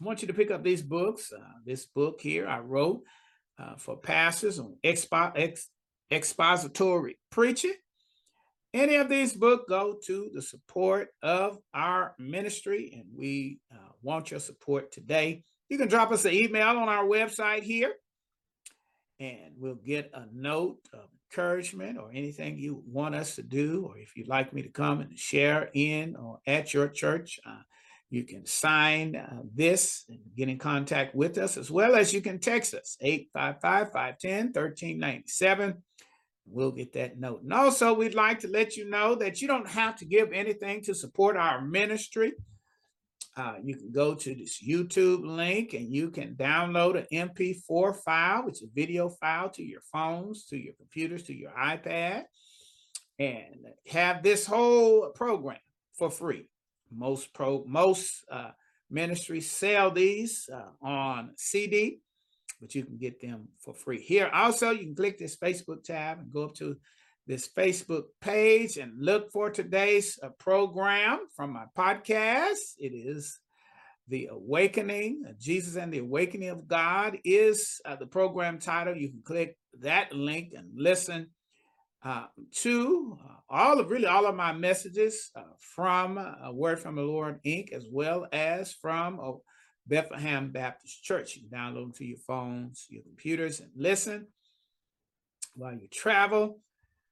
I 0.00 0.04
want 0.04 0.22
you 0.22 0.28
to 0.28 0.34
pick 0.34 0.50
up 0.50 0.62
these 0.62 0.82
books. 0.82 1.32
Uh, 1.32 1.42
this 1.64 1.86
book 1.86 2.20
here 2.20 2.46
I 2.46 2.60
wrote 2.60 3.02
uh, 3.58 3.76
for 3.78 3.96
pastors 3.96 4.58
on 4.58 4.76
expo- 4.84 5.32
ex- 5.34 5.68
expository 6.10 7.18
preaching. 7.30 7.74
Any 8.74 8.96
of 8.96 9.10
these 9.10 9.34
books 9.34 9.64
go 9.68 9.98
to 10.06 10.30
the 10.32 10.40
support 10.40 11.08
of 11.22 11.58
our 11.74 12.14
ministry, 12.18 12.92
and 12.94 13.04
we 13.14 13.58
uh, 13.70 13.92
want 14.02 14.30
your 14.30 14.40
support 14.40 14.92
today. 14.92 15.44
You 15.68 15.76
can 15.76 15.88
drop 15.88 16.10
us 16.10 16.24
an 16.24 16.32
email 16.32 16.78
on 16.78 16.88
our 16.88 17.04
website 17.04 17.62
here, 17.62 17.92
and 19.20 19.52
we'll 19.58 19.74
get 19.74 20.10
a 20.14 20.24
note 20.32 20.78
of 20.94 21.08
encouragement 21.30 21.98
or 21.98 22.10
anything 22.14 22.58
you 22.58 22.82
want 22.86 23.14
us 23.14 23.36
to 23.36 23.42
do, 23.42 23.86
or 23.88 23.98
if 23.98 24.16
you'd 24.16 24.28
like 24.28 24.54
me 24.54 24.62
to 24.62 24.70
come 24.70 25.00
and 25.02 25.18
share 25.18 25.68
in 25.74 26.16
or 26.16 26.40
at 26.46 26.72
your 26.72 26.88
church, 26.88 27.40
uh, 27.46 27.60
you 28.08 28.24
can 28.24 28.46
sign 28.46 29.16
uh, 29.16 29.40
this 29.54 30.04
and 30.08 30.18
get 30.36 30.48
in 30.48 30.58
contact 30.58 31.14
with 31.14 31.36
us, 31.36 31.58
as 31.58 31.70
well 31.70 31.94
as 31.94 32.12
you 32.12 32.22
can 32.22 32.38
text 32.38 32.72
us 32.72 32.96
855 33.02 33.92
510 33.92 34.46
1397 34.46 35.82
we'll 36.46 36.72
get 36.72 36.92
that 36.94 37.18
note. 37.18 37.42
And 37.42 37.52
also, 37.52 37.94
we'd 37.94 38.14
like 38.14 38.40
to 38.40 38.48
let 38.48 38.76
you 38.76 38.88
know 38.88 39.14
that 39.16 39.40
you 39.40 39.48
don't 39.48 39.68
have 39.68 39.96
to 39.96 40.04
give 40.04 40.32
anything 40.32 40.82
to 40.84 40.94
support 40.94 41.36
our 41.36 41.60
ministry. 41.60 42.32
Uh, 43.34 43.54
you 43.62 43.74
can 43.74 43.90
go 43.90 44.14
to 44.14 44.34
this 44.34 44.62
YouTube 44.62 45.24
link 45.24 45.72
and 45.72 45.90
you 45.90 46.10
can 46.10 46.34
download 46.34 46.98
an 46.98 47.30
MP4 47.30 47.96
file, 48.04 48.44
which 48.44 48.56
is 48.56 48.64
a 48.64 48.74
video 48.74 49.08
file 49.08 49.48
to 49.50 49.62
your 49.62 49.80
phones, 49.92 50.44
to 50.46 50.56
your 50.58 50.74
computers, 50.74 51.22
to 51.24 51.34
your 51.34 51.52
iPad, 51.52 52.24
and 53.18 53.66
have 53.86 54.22
this 54.22 54.44
whole 54.44 55.10
program 55.14 55.58
for 55.96 56.10
free. 56.10 56.48
Most 56.94 57.32
pro 57.32 57.64
most 57.66 58.22
uh, 58.30 58.50
ministries 58.90 59.50
sell 59.50 59.90
these 59.90 60.50
uh, 60.52 60.86
on 60.86 61.30
CD 61.36 62.00
but 62.62 62.76
you 62.76 62.84
can 62.84 62.96
get 62.96 63.20
them 63.20 63.48
for 63.58 63.74
free. 63.74 64.00
Here 64.00 64.30
also, 64.32 64.70
you 64.70 64.84
can 64.84 64.94
click 64.94 65.18
this 65.18 65.36
Facebook 65.36 65.82
tab 65.82 66.20
and 66.20 66.32
go 66.32 66.44
up 66.44 66.54
to 66.54 66.76
this 67.26 67.48
Facebook 67.48 68.04
page 68.20 68.76
and 68.76 68.92
look 68.98 69.32
for 69.32 69.50
today's 69.50 70.18
uh, 70.22 70.28
program 70.38 71.26
from 71.34 71.52
my 71.52 71.64
podcast. 71.76 72.74
It 72.78 72.94
is 72.94 73.40
The 74.06 74.28
Awakening, 74.30 75.24
uh, 75.28 75.32
Jesus 75.40 75.74
and 75.74 75.92
the 75.92 75.98
Awakening 75.98 76.50
of 76.50 76.68
God 76.68 77.18
is 77.24 77.80
uh, 77.84 77.96
the 77.96 78.06
program 78.06 78.60
title. 78.60 78.96
You 78.96 79.10
can 79.10 79.22
click 79.24 79.58
that 79.80 80.12
link 80.12 80.52
and 80.56 80.68
listen 80.76 81.30
uh, 82.04 82.26
to 82.52 83.18
uh, 83.24 83.34
all 83.50 83.80
of 83.80 83.90
really 83.90 84.06
all 84.06 84.26
of 84.26 84.36
my 84.36 84.52
messages 84.52 85.32
uh, 85.34 85.42
from 85.74 86.18
Word 86.52 86.78
from 86.78 86.94
the 86.94 87.02
Lord 87.02 87.40
Inc., 87.44 87.72
as 87.72 87.86
well 87.90 88.28
as 88.32 88.72
from 88.72 89.18
Bethlehem 89.86 90.50
Baptist 90.50 91.02
Church. 91.02 91.36
You 91.36 91.48
can 91.48 91.58
download 91.58 91.82
them 91.82 91.92
to 91.98 92.04
your 92.04 92.18
phones, 92.18 92.86
your 92.88 93.02
computers, 93.02 93.60
and 93.60 93.70
listen 93.76 94.28
while 95.54 95.74
you 95.74 95.88
travel. 95.88 96.60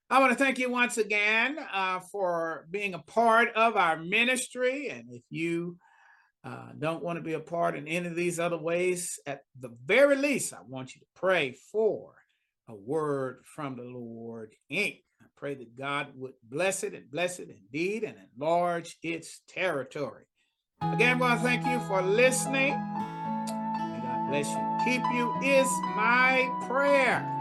I 0.09 0.19
want 0.19 0.33
to 0.33 0.39
thank 0.39 0.59
you 0.59 0.71
once 0.71 0.99
again 0.99 1.57
uh, 1.73 2.01
for 2.01 2.67
being 2.71 2.95
a 2.95 2.99
part 2.99 3.51
of 3.55 3.77
our 3.77 3.97
ministry. 3.97 4.89
And 4.89 5.05
if 5.11 5.23
you 5.31 5.77
uh, 6.43 6.71
don't 6.77 7.03
want 7.03 7.19
to 7.19 7.23
be 7.23 7.35
a 7.35 7.41
part 7.41 7.77
in 7.77 7.87
any 7.87 8.09
of 8.09 8.17
these 8.17 8.41
other 8.41 8.59
ways, 8.59 9.21
at 9.27 9.43
the 9.59 9.71
very 9.85 10.17
least, 10.17 10.53
I 10.53 10.59
want 10.67 10.95
you 10.95 11.01
to 11.01 11.07
pray 11.15 11.55
for 11.71 12.15
a 12.69 12.75
word 12.75 13.43
from 13.55 13.77
the 13.77 13.85
Lord 13.85 14.55
Inc. 14.71 15.03
I 15.21 15.27
pray 15.37 15.55
that 15.55 15.79
God 15.79 16.09
would 16.17 16.33
bless 16.43 16.83
it 16.83 16.95
and 16.95 17.11
bless 17.11 17.39
it 17.39 17.49
indeed 17.49 18.05
and 18.05 18.17
enlarge 18.35 18.97
its 19.03 19.43
territory. 19.49 20.25
Again, 20.83 21.17
I 21.17 21.21
want 21.21 21.41
to 21.41 21.45
thank 21.47 21.67
you 21.67 21.79
for 21.81 22.01
listening. 22.03 22.73
May 22.73 24.01
God 24.03 24.29
bless 24.29 24.51
you. 24.51 24.77
Keep 24.85 25.03
you 25.13 25.35
is 25.43 25.69
my 25.95 26.49
prayer. 26.67 27.40